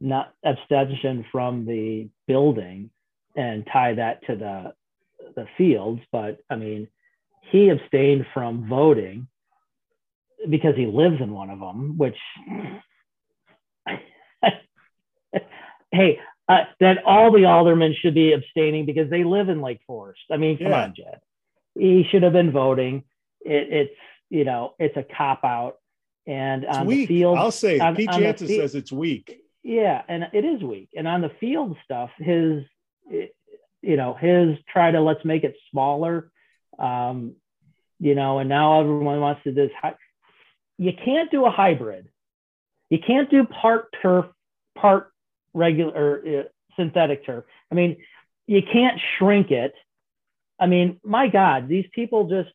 [0.00, 2.90] not abstention from the building
[3.36, 4.74] and tie that to the
[5.34, 6.88] the fields, but I mean,
[7.50, 9.28] he abstained from voting
[10.48, 12.16] because he lives in one of them, which
[15.92, 16.18] hey,
[16.48, 20.22] uh, that all the aldermen should be abstaining because they live in Lake Forest.
[20.30, 20.84] I mean, come Yeah.
[20.84, 21.20] on, Jed.
[21.74, 23.04] He should have been voting.
[23.46, 23.94] It, it's
[24.30, 25.76] you know, it's a cop out.
[26.26, 27.08] And It's on weak.
[27.08, 29.40] the field, I'll say on- Pete Jansen says it's weak.
[29.62, 30.88] yeah, and it is weak.
[30.96, 32.64] And on the field stuff, his,
[33.08, 36.30] you know, his try to let's make it smaller,
[36.80, 37.34] um,
[38.00, 39.70] you know, and now everyone wants to do this.
[39.80, 39.94] hy-
[40.78, 42.08] You can't do a hybrid.
[42.90, 44.26] You can't do part turf,
[44.76, 45.12] part
[45.54, 46.42] regular or uh,
[46.74, 47.44] synthetic turf.
[47.70, 47.98] I mean,
[48.48, 49.74] you can't shrink it.
[50.58, 52.50] I mean, my God, these people just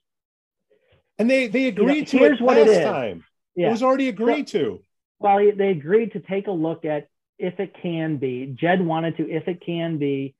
[1.19, 2.83] And they they agreed to here's it what it last is.
[2.85, 3.23] time.
[3.55, 3.67] yeah.
[3.67, 4.81] It was already agreed to.
[5.19, 7.07] Well, they agreed to take a look at
[7.37, 8.55] if it can be.
[8.59, 10.33] Jed wanted to, if it can be,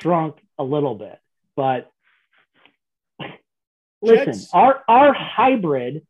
[0.00, 1.18] shrunk a little bit.
[1.54, 1.90] But
[4.00, 6.06] listen, Jed's- our our hybrid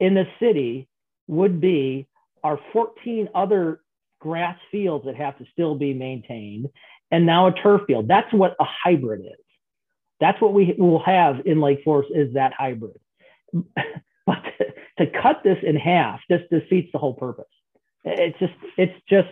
[0.00, 0.88] in the city
[1.26, 2.06] would be
[2.42, 3.80] our 14 other
[4.20, 6.68] grass fields that have to still be maintained,
[7.10, 8.06] and now a turf field.
[8.08, 9.40] That's what a hybrid is.
[10.20, 12.98] That's what we will have in Lake Forest is that hybrid.
[14.26, 14.42] but
[14.98, 17.44] to, cut this in half just defeats the whole purpose.
[18.04, 19.28] It's just, it's just,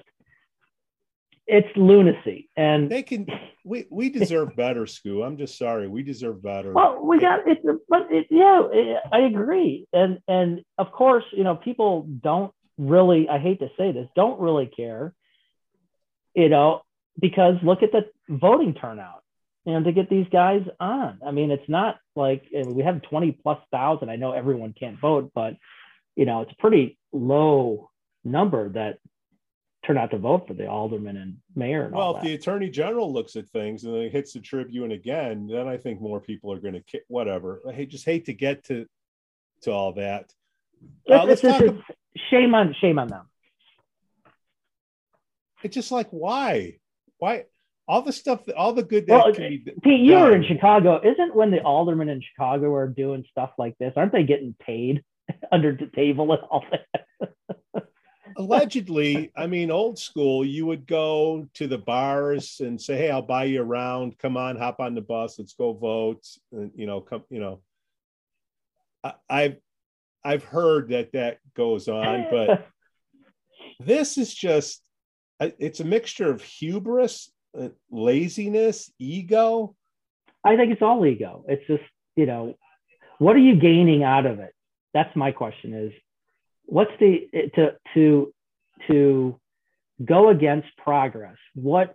[1.46, 2.48] it's lunacy.
[2.56, 3.26] And They can
[3.64, 5.24] we we deserve better, Skoo.
[5.24, 5.86] I'm just sorry.
[5.86, 6.72] We deserve better.
[6.72, 9.86] well, we got it, but it, yeah, it, I agree.
[9.92, 13.28] And and of course, you know, people don't really.
[13.28, 15.14] I hate to say this, don't really care.
[16.34, 16.82] You know,
[17.20, 19.21] because look at the voting turnout.
[19.64, 21.20] You know, to get these guys on.
[21.24, 24.10] I mean, it's not like we have twenty plus thousand.
[24.10, 25.54] I know everyone can't vote, but
[26.16, 27.88] you know, it's a pretty low
[28.24, 28.98] number that
[29.86, 32.70] turn out to vote for the alderman and mayor and all well, if the attorney
[32.70, 36.52] general looks at things and then hits the Tribune again, then I think more people
[36.52, 37.60] are going to whatever.
[37.68, 38.86] I hate, just hate to get to
[39.62, 40.32] to all that.
[41.08, 41.68] Uh, It's- let's it's- talk.
[41.68, 41.96] it's-
[42.30, 43.26] shame on shame on them.
[45.62, 46.78] It's just like why,
[47.18, 47.44] why
[47.88, 49.72] all the stuff, that all the good that Well, can be.
[49.82, 50.44] Pete, you were in.
[50.44, 51.00] Chicago.
[51.02, 55.02] Isn't when the aldermen in Chicago are doing stuff like this, aren't they getting paid
[55.52, 57.32] under the table and all that?
[58.36, 63.22] allegedly, I mean, old school, you would go to the bars and say, "Hey, I'll
[63.22, 64.18] buy you around.
[64.18, 65.38] Come on, hop on the bus.
[65.38, 67.60] Let's go vote." And you know, come, you know,
[69.02, 69.56] I, I've
[70.24, 72.66] I've heard that that goes on, but
[73.80, 74.82] this is just
[75.40, 77.32] it's a mixture of hubris,
[77.90, 79.74] laziness, ego.
[80.44, 81.44] I think it's all ego.
[81.48, 81.82] It's just,
[82.16, 82.56] you know,
[83.18, 84.54] what are you gaining out of it?
[84.94, 85.92] That's my question is
[86.66, 88.34] what's the to to
[88.88, 89.40] to
[90.04, 91.36] go against progress?
[91.54, 91.94] What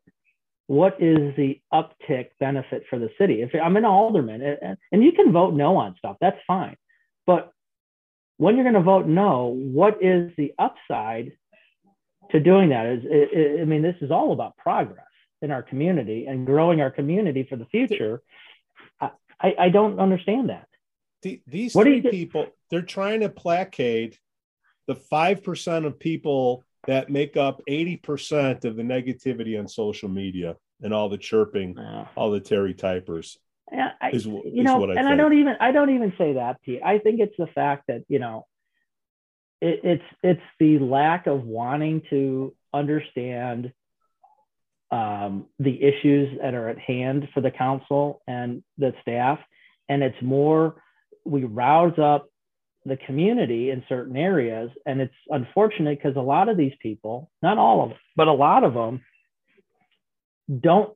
[0.68, 3.42] what is the uptick benefit for the city?
[3.42, 6.76] If I'm an alderman and, and you can vote no on stuff, that's fine.
[7.26, 7.52] But
[8.38, 11.32] when you're going to vote no, what is the upside
[12.32, 12.86] to doing that?
[12.86, 15.07] Is I mean, this is all about progress
[15.42, 18.22] in our community and growing our community for the future.
[19.00, 19.10] I,
[19.40, 20.68] I, I don't understand that.
[21.22, 24.20] The, these What three people, they're trying to placate
[24.88, 30.10] the five percent of people that make up eighty percent of the negativity on social
[30.10, 32.08] media and all the chirping, Yeah.
[32.16, 33.38] all the Terry typers.
[33.72, 36.14] Yeah, I, Is you is know, what I and I don't even I don't even
[36.18, 36.82] say that, Pete.
[36.86, 38.46] I think it's the fact that you know,
[39.60, 43.74] it, it's it's the lack of wanting to understand
[44.92, 49.40] um, the issues that are at hand for the council and the staff,
[49.90, 50.82] and it's more
[51.26, 52.30] we rouse up
[52.86, 57.58] the community in certain areas, and it's unfortunate because a lot of these people, not
[57.58, 59.02] all of them, but a lot of them,
[60.62, 60.96] don't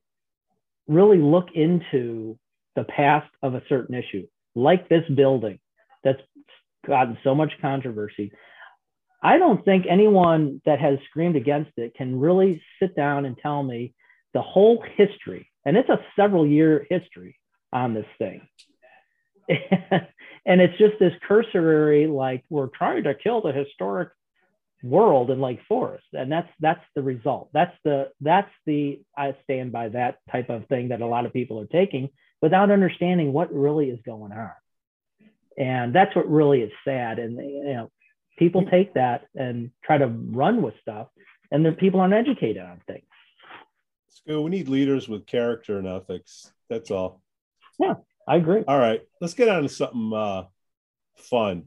[0.87, 2.37] really look into
[2.75, 4.25] the past of a certain issue,
[4.55, 5.59] like this building
[6.03, 6.21] that's
[6.87, 8.31] gotten so much controversy.
[9.21, 13.61] I don't think anyone that has screamed against it can really sit down and tell
[13.61, 13.93] me
[14.33, 17.37] the whole history, and it's a several year history
[17.71, 18.47] on this thing.
[19.49, 24.09] and it's just this cursory, like we're trying to kill the historic
[24.83, 27.49] world in Lake Forest, and that's that's the result.
[27.53, 31.33] That's the that's the I stand by that type of thing that a lot of
[31.33, 32.09] people are taking
[32.41, 34.51] without understanding what really is going on.
[35.57, 37.19] And that's what really is sad.
[37.19, 37.91] And you know,
[38.41, 41.09] people take that and try to run with stuff,
[41.51, 43.05] and then people aren't educated on things.
[44.07, 46.51] school we need leaders with character and ethics.
[46.67, 47.21] That's all.
[47.77, 47.95] Yeah,
[48.27, 48.63] I agree.
[48.67, 50.45] All right, let's get on to something uh,
[51.17, 51.65] fun.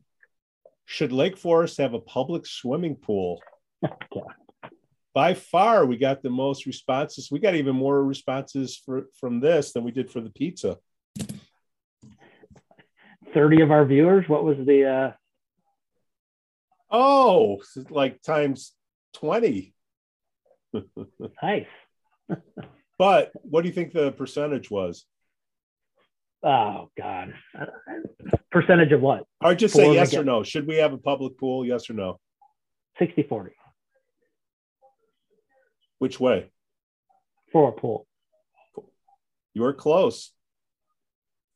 [0.84, 3.40] Should Lake Forest have a public swimming pool?
[3.82, 3.90] yeah.
[5.14, 7.28] By far, we got the most responses.
[7.30, 10.78] We got even more responses for, from this than we did for the pizza.
[13.32, 15.12] 30 of our viewers, what was the uh
[16.96, 18.72] Oh, like times
[19.14, 19.74] 20.
[21.42, 21.66] nice.
[22.96, 25.04] But what do you think the percentage was?
[26.44, 27.34] Oh God.
[28.52, 29.24] Percentage of what?
[29.42, 30.44] Or just say yes or no.
[30.44, 31.66] Should we have a public pool?
[31.66, 32.20] Yes or no?
[33.00, 33.50] 60 40
[35.98, 36.50] Which way?
[37.50, 38.06] for a pool.
[39.52, 40.30] You're close.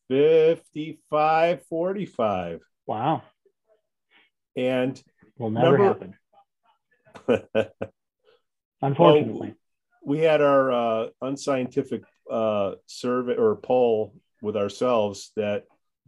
[0.09, 2.61] 55 45.
[2.87, 3.23] Wow.
[4.57, 5.01] And
[5.39, 6.15] Will never happen.
[8.83, 9.55] Unfortunately.
[10.05, 15.65] we had our uh, unscientific uh, survey or poll with ourselves that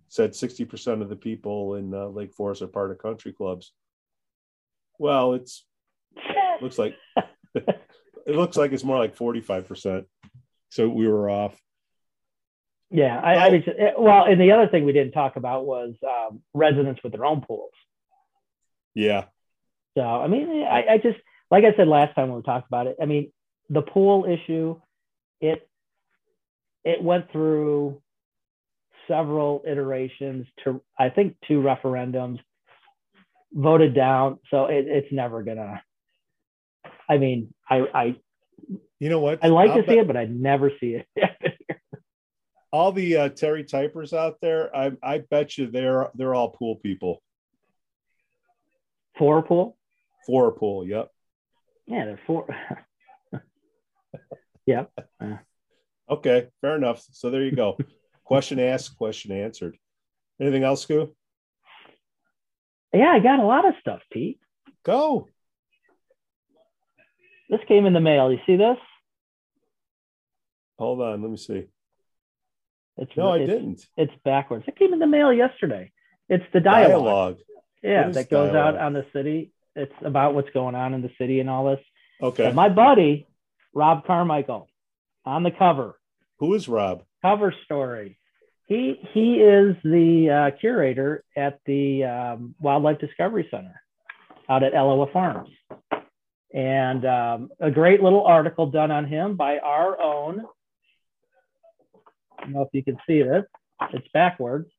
[0.09, 3.72] said 60% of the people in uh, Lake Forest are part of country clubs.
[4.99, 5.64] Well, it's
[6.61, 6.95] looks like
[7.55, 7.76] it
[8.26, 10.05] looks like it's more like 45%.
[10.70, 11.59] So we were off.
[12.91, 13.62] Yeah, I, I was,
[13.99, 17.41] well, and the other thing we didn't talk about was um, residents with their own
[17.41, 17.70] pools.
[18.95, 19.24] Yeah.
[19.97, 21.18] So, I mean, I, I just,
[21.51, 23.32] like I said last time when we talked about it, I mean,
[23.68, 24.80] the pool issue,
[25.41, 25.68] it,
[26.84, 28.01] it went through
[29.09, 32.38] several iterations to, I think, two referendums,
[33.53, 34.38] voted down.
[34.51, 35.82] So it, it's never gonna,
[37.09, 38.16] I mean, I, I,
[39.01, 39.45] You know what?
[39.45, 41.07] I like I'll to see bet- it, but I never see it.
[42.72, 46.76] all the uh, Terry typers out there, I, I bet you they're they're all pool
[46.76, 47.22] people.
[49.21, 49.77] For a pool?
[50.27, 51.11] Four pool, yep.
[51.87, 52.49] Yeah, they're four.
[54.66, 54.91] yep.
[56.11, 57.07] Okay, fair enough.
[57.12, 57.79] So there you go.
[58.25, 59.77] question asked, question answered.
[60.41, 61.14] Anything else, Skoo?
[62.93, 64.41] Yeah, I got a lot of stuff, Pete.
[64.85, 65.29] Go.
[67.49, 68.33] This came in the mail.
[68.33, 68.77] You see this?
[70.81, 71.68] Hold on, let me see.
[72.97, 73.87] It's No, I it's, didn't.
[73.97, 74.64] It's backwards.
[74.66, 75.93] It came in the mail yesterday.
[76.29, 76.91] It's the dialogue.
[76.91, 77.39] Dialogue.
[77.83, 78.74] Yeah, that goes dialogue?
[78.76, 79.53] out on the city.
[79.76, 81.81] It's about what's going on in the city and all this.
[82.22, 82.47] Okay.
[82.47, 83.26] And my buddy,
[83.72, 84.68] Rob Carmichael,
[85.24, 85.99] on the cover,
[86.39, 87.05] Who is Rob?
[87.22, 88.18] cover story.
[88.66, 93.81] He he is the uh, curator at the um, Wildlife Discovery Center
[94.49, 95.49] out at Elawa Farms.
[96.53, 100.45] and um, a great little article done on him by our own.
[102.39, 103.45] I don't know if you can see this.
[103.93, 104.70] It's backwards.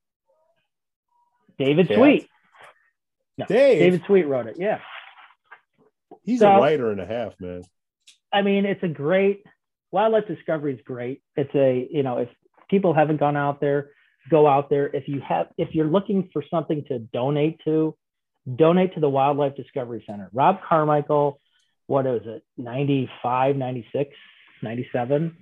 [1.57, 1.87] David?
[1.93, 2.27] Sweet.
[3.41, 4.55] No, Dave, David Sweet wrote it.
[4.59, 4.79] Yeah.
[6.23, 7.61] he's So- a writer and a half, man.
[8.33, 9.43] I mean, it's a great
[9.91, 11.21] wildlife discovery is great.
[11.35, 12.29] It's a you know if
[12.69, 13.91] people haven't gone out there,
[14.29, 14.87] go out there.
[14.87, 17.95] If you have if you're looking for something to donate to,
[18.55, 20.29] donate to the Wildlife Discovery Center.
[20.33, 21.39] Rob Carmichael,
[21.87, 24.09] what is it, 95, 96,
[24.63, 25.37] 97,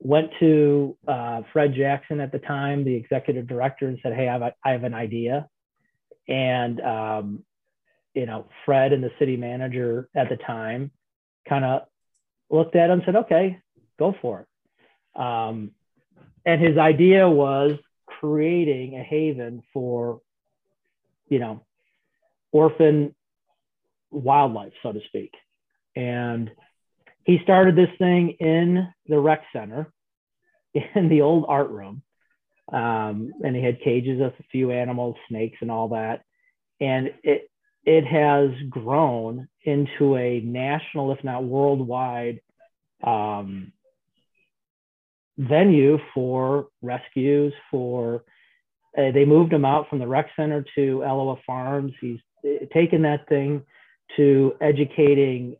[0.00, 4.32] went to uh, Fred Jackson at the time, the executive director, and said, "Hey, I
[4.32, 5.48] have, a, I have an idea,"
[6.28, 7.44] and um,
[8.16, 10.90] you know, Fred and the city manager at the time
[11.46, 11.82] kind of
[12.50, 13.60] looked at him and said, okay,
[13.98, 15.20] go for it.
[15.20, 15.72] Um,
[16.46, 17.72] and his idea was
[18.06, 20.22] creating a haven for,
[21.28, 21.66] you know,
[22.52, 23.14] orphan
[24.10, 25.34] wildlife, so to speak.
[25.94, 26.50] And
[27.24, 29.92] he started this thing in the rec center
[30.94, 32.02] in the old art room.
[32.72, 36.22] Um, and he had cages of a few animals, snakes, and all that.
[36.80, 37.48] And it,
[37.84, 42.40] it has grown into a national, if not worldwide,
[43.04, 43.72] um,
[45.38, 47.52] venue for rescues.
[47.70, 48.24] For
[48.98, 51.92] uh, they moved him out from the rec center to Elawa Farms.
[52.00, 53.62] He's uh, taken that thing
[54.16, 55.56] to educating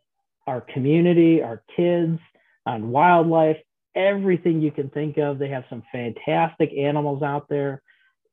[0.46, 2.18] our community, our kids
[2.64, 3.58] on wildlife,
[3.96, 5.38] everything you can think of.
[5.38, 7.82] They have some fantastic animals out there,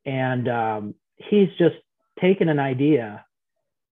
[0.05, 1.75] and um, he's just
[2.19, 3.25] taken an idea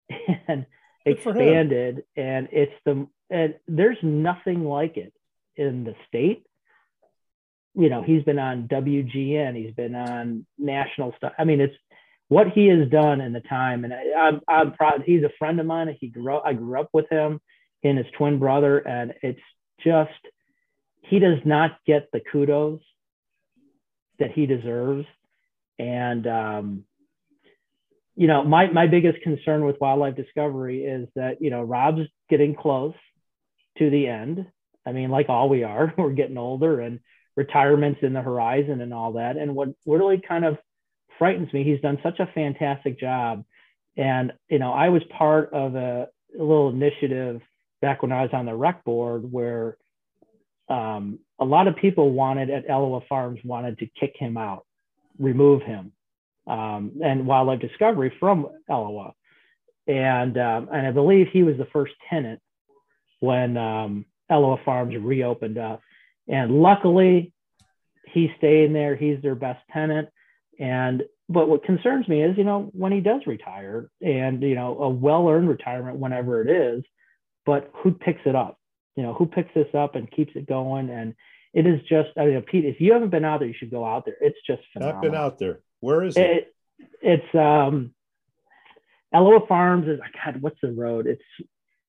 [0.47, 0.65] and
[1.05, 1.37] Good for him.
[1.37, 2.03] expanded.
[2.15, 5.13] And it's the and there's nothing like it
[5.55, 6.45] in the state.
[7.73, 11.33] You know he's been on wgn he's been on national stuff.
[11.37, 11.75] I mean it's
[12.27, 13.83] what he has done in the time.
[13.83, 15.03] And I, i'm i'm proud.
[15.05, 15.95] He's a friend of mine.
[15.99, 17.41] He grew up i grew up with him
[17.83, 18.79] and his twin brother.
[18.79, 19.41] And it's
[19.83, 20.11] just
[21.09, 22.81] he does not get the kudos
[24.19, 25.05] that he deserves
[25.77, 26.85] and um
[28.15, 32.55] you know, my my biggest concern with wildlife discovery is that you know Rob's getting
[32.55, 32.95] close
[33.77, 34.45] to the end.
[34.85, 36.99] I mean, like all we are, we're getting older, and
[37.35, 39.35] retirement's in the horizon and all that.
[39.35, 40.57] And what really kind of
[41.19, 43.43] frightens me, he's done such a fantastic job.
[43.97, 47.41] And you know, I was part of a, a little initiative
[47.81, 49.77] back when I was on the rec board where
[50.69, 54.65] um, a lot of people wanted at Elawa Farms wanted to kick him out,
[55.19, 55.91] remove him
[56.47, 59.13] um, and wildlife discovery from Elawa.
[59.87, 62.39] And, um, and I believe he was the first tenant
[63.19, 65.81] when um, Farms reopened up.
[66.27, 67.33] And luckily,
[68.11, 68.95] he's staying there.
[68.95, 70.09] He's their best tenant.
[70.59, 74.77] And but what concerns me is, you know, when he does retire, and you know,
[74.79, 76.83] a well-earned retirement, whenever it is,
[77.45, 78.59] but who picks it up?
[78.95, 80.89] You know, who picks this up and keeps it going?
[80.89, 81.15] And
[81.53, 83.85] it is just, I mean, Pete, if you haven't been out there, you should go
[83.85, 84.15] out there.
[84.21, 84.97] It's just phenomenal.
[84.97, 85.59] I've been out there.
[85.81, 86.21] Where is it?
[86.21, 86.55] It,
[87.01, 87.93] it's um,
[89.13, 90.41] Elawa Farms is God.
[90.41, 91.07] What's the road?
[91.07, 91.21] It's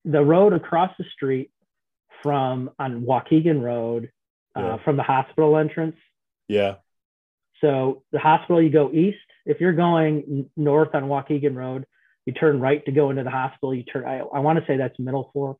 [0.05, 1.51] the road across the street
[2.23, 4.11] from on Waukegan Road,
[4.55, 4.77] uh, Yeah.
[4.83, 5.97] from the hospital entrance.
[6.47, 6.75] Yeah.
[7.61, 9.17] So the hospital, you go east.
[9.45, 11.85] If you're going north on Waukegan Road,
[12.25, 13.73] you turn right to go into the hospital.
[13.73, 14.05] You turn.
[14.05, 15.57] I, I want to say that's Middle Fork.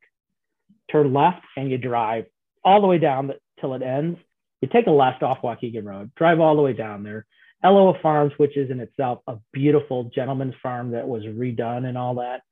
[0.90, 2.26] Turn left and you drive
[2.64, 4.18] all the way down till it ends.
[4.60, 7.26] You take a left off Waukegan Road, drive all the way down there.
[7.64, 12.16] Elawa Farms, which is in itself a beautiful gentleman's farm that was redone and all
[12.16, 12.42] that,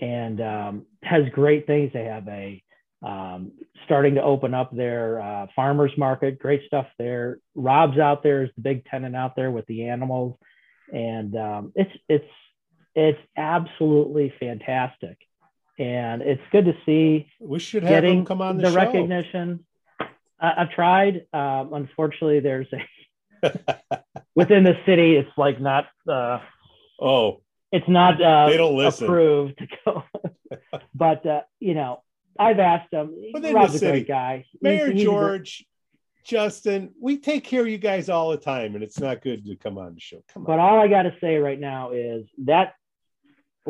[0.00, 1.90] and um, has great things.
[1.92, 2.62] They have a
[3.04, 3.52] um,
[3.84, 6.38] starting to open up their uh, farmers market.
[6.38, 7.38] Great stuff there.
[7.54, 10.36] Rob's out there is the big tenant out there with the animals,
[10.92, 12.30] and um, it's it's
[12.94, 15.18] it's absolutely fantastic,
[15.78, 19.64] and it's good to see We should have getting him come on the, the recognition.
[20.40, 21.26] I've tried.
[21.32, 22.66] Um, unfortunately, there's
[23.42, 23.58] a
[24.34, 25.16] within the city.
[25.16, 25.86] It's like not.
[26.08, 26.40] Uh,
[27.00, 29.06] Oh, it's not uh, They don't listen.
[29.06, 30.04] approved to go.
[30.94, 32.02] but uh, you know,
[32.38, 33.12] I've asked him.
[33.32, 33.92] Within Rob's the a city.
[34.04, 34.44] great guy.
[34.62, 35.66] Mayor he's a great- George,
[36.24, 39.56] Justin, we take care of you guys all the time, and it's not good to
[39.56, 40.22] come on the show.
[40.32, 40.46] Come on.
[40.46, 42.74] But all I got to say right now is that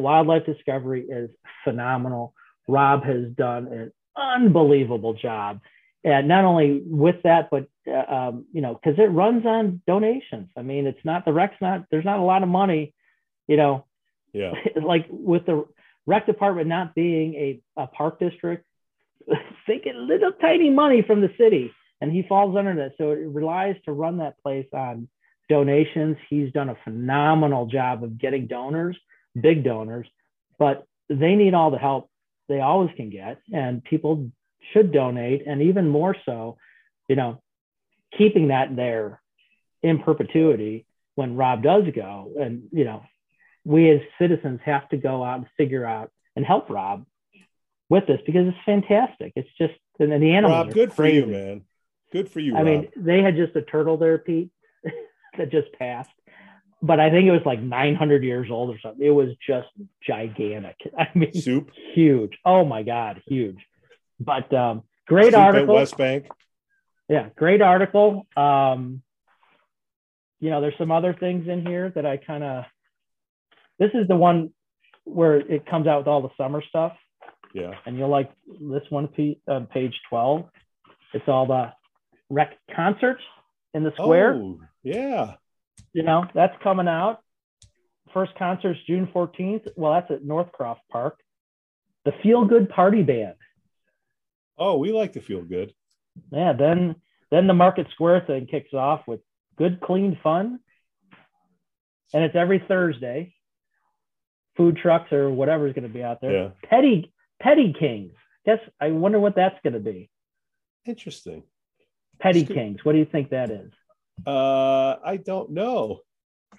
[0.00, 1.30] wildlife discovery is
[1.64, 2.34] phenomenal.
[2.68, 5.60] Rob has done an unbelievable job,
[6.02, 10.48] and not only with that, but uh, um, you know, because it runs on donations.
[10.56, 11.84] I mean, it's not the rec's not.
[11.90, 12.94] There's not a lot of money,
[13.46, 13.86] you know,
[14.32, 14.52] Yeah.
[14.82, 15.66] like with the
[16.06, 18.66] rec department not being a, a park district,
[19.66, 22.92] they get little tiny money from the city, and he falls under that.
[22.98, 25.08] So it relies to run that place on
[25.48, 26.16] donations.
[26.28, 28.96] He's done a phenomenal job of getting donors,
[29.38, 30.06] big donors,
[30.58, 32.10] but they need all the help
[32.48, 34.30] they always can get, and people
[34.72, 36.56] should donate, and even more so,
[37.08, 37.40] you know,
[38.16, 39.20] keeping that there
[39.82, 43.02] in perpetuity when Rob does go, and you know,
[43.64, 47.06] we as citizens have to go out and figure out and help Rob
[47.88, 49.32] with this because it's fantastic.
[49.36, 50.66] It's just and the animals.
[50.66, 51.62] Rob, good for you, man.
[52.12, 52.66] Good for you, I Rob.
[52.66, 54.50] mean, they had just a turtle there, Pete,
[55.38, 56.10] that just passed.
[56.86, 59.04] But I think it was like 900 years old or something.
[59.06, 59.68] It was just
[60.06, 60.76] gigantic.
[60.98, 61.70] I mean, Soup.
[61.94, 62.36] huge.
[62.44, 63.56] Oh my God, huge.
[64.20, 65.74] But um, great Soup article.
[65.76, 66.26] West Bank.
[67.08, 68.26] Yeah, great article.
[68.36, 69.00] Um,
[70.40, 72.64] you know, there's some other things in here that I kind of.
[73.78, 74.50] This is the one
[75.04, 76.92] where it comes out with all the summer stuff,
[77.54, 77.72] Yeah.
[77.86, 78.30] and you'll like
[78.60, 80.44] this one, Pete, on page 12.
[81.14, 81.72] It's all the
[82.30, 83.22] rec concerts
[83.72, 84.34] in the square.
[84.34, 85.34] Oh, yeah.
[85.94, 87.20] You know, that's coming out.
[88.12, 89.68] First concert's June 14th.
[89.76, 91.18] Well, that's at Northcroft Park.
[92.04, 93.34] The Feel Good Party Band.
[94.58, 95.72] Oh, we like to feel good.
[96.30, 96.96] Yeah, then
[97.30, 99.20] then the Market Square thing kicks off with
[99.56, 100.60] good, clean fun.
[102.12, 103.34] And it's every Thursday.
[104.56, 106.32] Food trucks or whatever is going to be out there.
[106.32, 106.48] Yeah.
[106.68, 108.12] Petty Petty Kings.
[108.46, 110.10] Guess I wonder what that's going to be.
[110.86, 111.42] Interesting.
[112.20, 112.84] Petty Kings.
[112.84, 113.72] What do you think that is?
[114.26, 116.00] Uh, I don't know.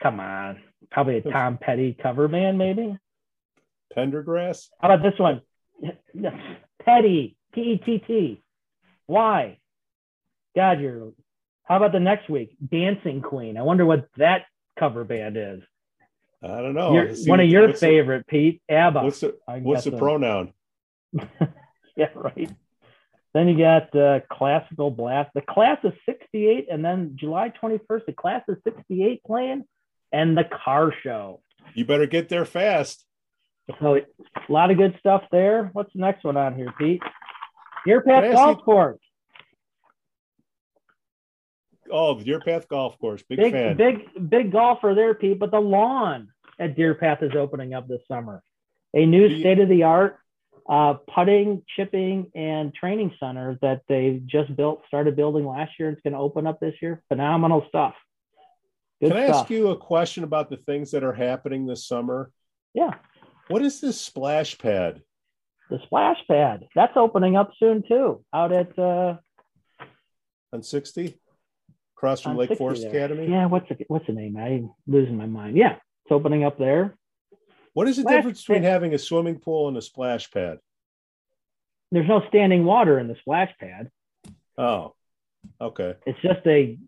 [0.01, 0.62] Come on.
[0.91, 2.97] Probably a Tom Petty cover band, maybe.
[3.95, 4.70] Pendergrass.
[4.80, 5.41] How about this one?
[6.84, 8.41] Petty, P E T T.
[9.08, 9.60] Why?
[10.56, 11.12] God, you're.
[11.64, 12.56] How about the next week?
[12.72, 13.58] Dancing Queen.
[13.58, 14.43] I wonder what that
[14.78, 15.62] cover band is.
[16.43, 16.93] I don't know.
[16.93, 18.62] Your- one of your the- favorite, Pete.
[18.70, 19.01] ABBA.
[19.03, 20.53] What's the what's the pronoun?
[21.95, 22.51] yeah, right.
[23.36, 25.29] Then you got uh, classical blast.
[25.36, 29.65] The class of '68, and then July 21st, the class of '68 playing,
[30.13, 31.41] and the car show.
[31.73, 33.05] You better get there fast.
[33.81, 34.03] So a
[34.47, 35.69] lot of good stuff there.
[35.73, 37.01] What's the next one on here, Pete?
[37.86, 38.99] Deer Path Can I ask Golf you- Course.
[41.91, 43.21] Oh, Deer Path Golf Course.
[43.27, 43.77] Big, Big, fan.
[43.77, 45.38] big, big golfer there, Pete.
[45.39, 46.29] But the lawn
[46.59, 48.41] at Deer Path is opening up this summer.
[48.93, 50.17] A new The- state of the art
[50.68, 55.89] uh, putting, chipping, and training center that they just built, started building last year.
[55.89, 57.03] It's going to open up this year.
[57.07, 57.93] Phenomenal stuff.
[59.01, 59.41] Good Can I stuff.
[59.43, 62.32] ask you a question about the things that are happening this summer?
[62.74, 62.91] Yeah,
[63.47, 65.01] What is this splash pad?
[65.68, 69.16] the splash pad that's opening up soon too, out at uh,
[70.53, 71.18] on 60
[71.97, 72.91] across from Lake Forest there.
[72.91, 73.28] Academy.
[73.32, 74.38] Yeah, what's the, what's the name?
[74.38, 75.57] I'm losing my mind.
[75.57, 76.95] Yeah, it's opening up there.
[77.76, 78.71] What is the Splash difference between pad.
[78.71, 80.59] having a swimming pool and a splash pad?
[81.91, 83.91] There's no standing water in the splash pad.
[84.57, 84.95] Oh,
[85.59, 85.95] okay.
[86.05, 86.80] It's just a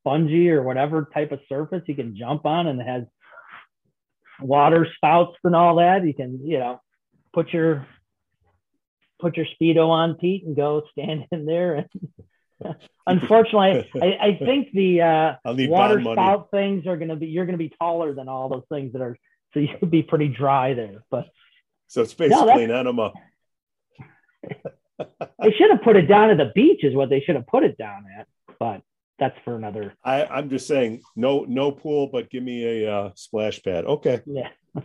[0.00, 3.04] spongy or whatever type of surface you can jump on and it has
[4.40, 6.04] water spouts and all that.
[6.04, 6.80] You can, you know,
[7.32, 7.86] put your
[9.20, 12.76] put your speedo on Pete and go stand in there and
[13.06, 16.16] unfortunately I, I think the uh water money.
[16.16, 19.16] spout things are gonna be you're gonna be taller than all those things that are
[19.54, 21.04] so you'll be pretty dry there.
[21.10, 21.28] But
[21.86, 23.12] So it's basically that's- an enema.
[24.98, 27.64] they should have put it down at the beach is what they should have put
[27.64, 28.26] it down at.
[28.58, 28.82] But
[29.18, 33.10] that's for another I, I'm just saying, no, no pool, but give me a uh,
[33.14, 33.84] splash pad.
[33.84, 34.20] Okay.
[34.26, 34.48] yeah.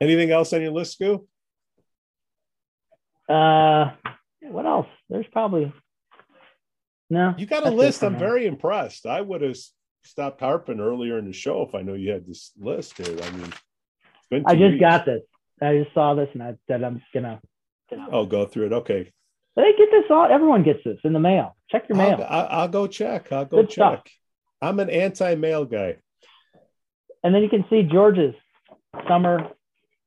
[0.00, 1.24] Anything else on your list, Skoo?
[3.28, 3.92] Uh,
[4.42, 4.88] what else?
[5.08, 5.72] There's probably
[7.08, 7.34] no.
[7.38, 8.02] You got a list.
[8.02, 8.18] I'm now.
[8.18, 9.06] very impressed.
[9.06, 9.56] I would have
[10.04, 13.16] stopped harping earlier in the show if I know you had this list here.
[13.22, 14.80] I mean, I just weeks.
[14.80, 15.22] got this.
[15.62, 17.40] I just saw this, and I said I'm gonna.
[18.10, 18.72] Oh, go through it.
[18.72, 19.12] Okay.
[19.56, 20.26] They get this all.
[20.30, 21.56] Everyone gets this in the mail.
[21.70, 23.30] Check your mail, I'll, I'll go check.
[23.32, 23.76] I'll go Good check.
[23.76, 24.02] stuff.
[24.60, 25.96] I'm an anti-mail guy.
[27.22, 28.34] and then you can see George's
[29.06, 29.50] summer.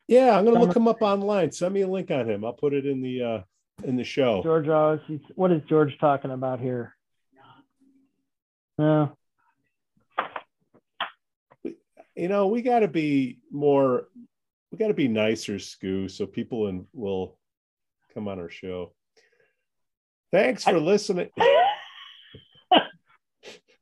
[0.07, 1.51] Yeah, I'm gonna look him up online.
[1.51, 2.43] Send me a link on him.
[2.43, 3.41] I'll put it in the uh
[3.83, 4.41] in the show.
[4.43, 6.93] George he's- What is George talking about here?
[8.77, 9.17] No.
[12.17, 14.07] You know, we got to be more.
[14.71, 17.37] We got to be nicer, Skoo, so people in, will
[18.13, 18.93] come on our show.
[20.31, 21.29] Thanks for listening.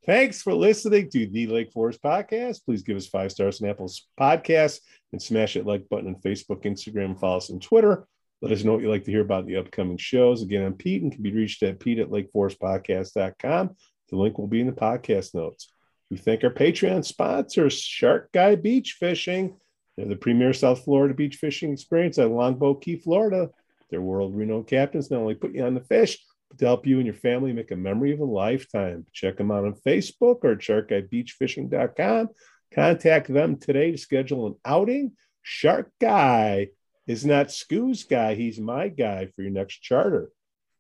[0.05, 2.65] Thanks for listening to the Lake Forest Podcast.
[2.65, 4.81] Please give us five stars on Apple's podcast
[5.13, 8.05] and smash that like button on Facebook, Instagram, follow us on Twitter.
[8.41, 10.43] Let us know what you'd like to hear about the upcoming shows.
[10.43, 13.75] Again, I'm Pete and can be reached at pete at lakeforestpodcast.com.
[14.09, 15.69] The link will be in the podcast notes.
[16.12, 19.58] We thank our Patreon sponsors, Shark Guy Beach Fishing.
[19.97, 23.49] They're the premier South Florida beach fishing experience at Longboat Key, Florida.
[23.89, 26.18] Their world renowned captains not only put you on the fish,
[26.49, 29.06] but to help you and your family make a memory of a lifetime.
[29.14, 32.30] Check them out on Facebook or at sharkguybeachfishing.com.
[32.74, 35.14] Contact them today to schedule an outing.
[35.41, 36.70] Shark Guy
[37.08, 38.36] is not Skoo's guy.
[38.36, 40.30] He's my guy for your next charter.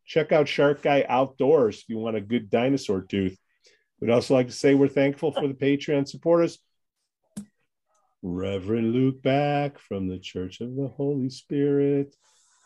[0.05, 3.37] Check out Shark Guy Outdoors if you want a good dinosaur tooth.
[3.99, 6.59] We'd also like to say we're thankful for the Patreon supporters.
[8.21, 12.15] Reverend Luke Back from the Church of the Holy Spirit.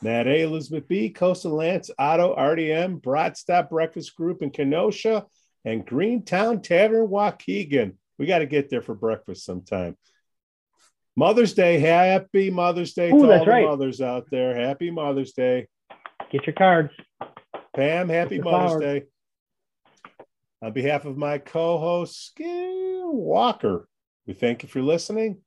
[0.02, 0.42] Matt A.
[0.42, 1.14] Elizabeth B.
[1.14, 5.26] Kosta Lance, Otto, RDM, Brat Stop Breakfast Group in Kenosha,
[5.66, 7.96] and Greentown Tavern, Waukegan.
[8.18, 9.98] We got to get there for breakfast sometime.
[11.16, 11.80] Mother's Day.
[11.80, 13.66] Happy Mother's Day Ooh, to all the right.
[13.66, 14.56] mothers out there.
[14.56, 15.68] Happy Mother's Day.
[16.32, 16.92] Get your cards.
[17.76, 18.82] Pam, happy Mother's flowers.
[18.82, 19.04] Day.
[20.62, 23.88] On behalf of my co host, Walker,
[24.28, 25.42] we thank you for listening.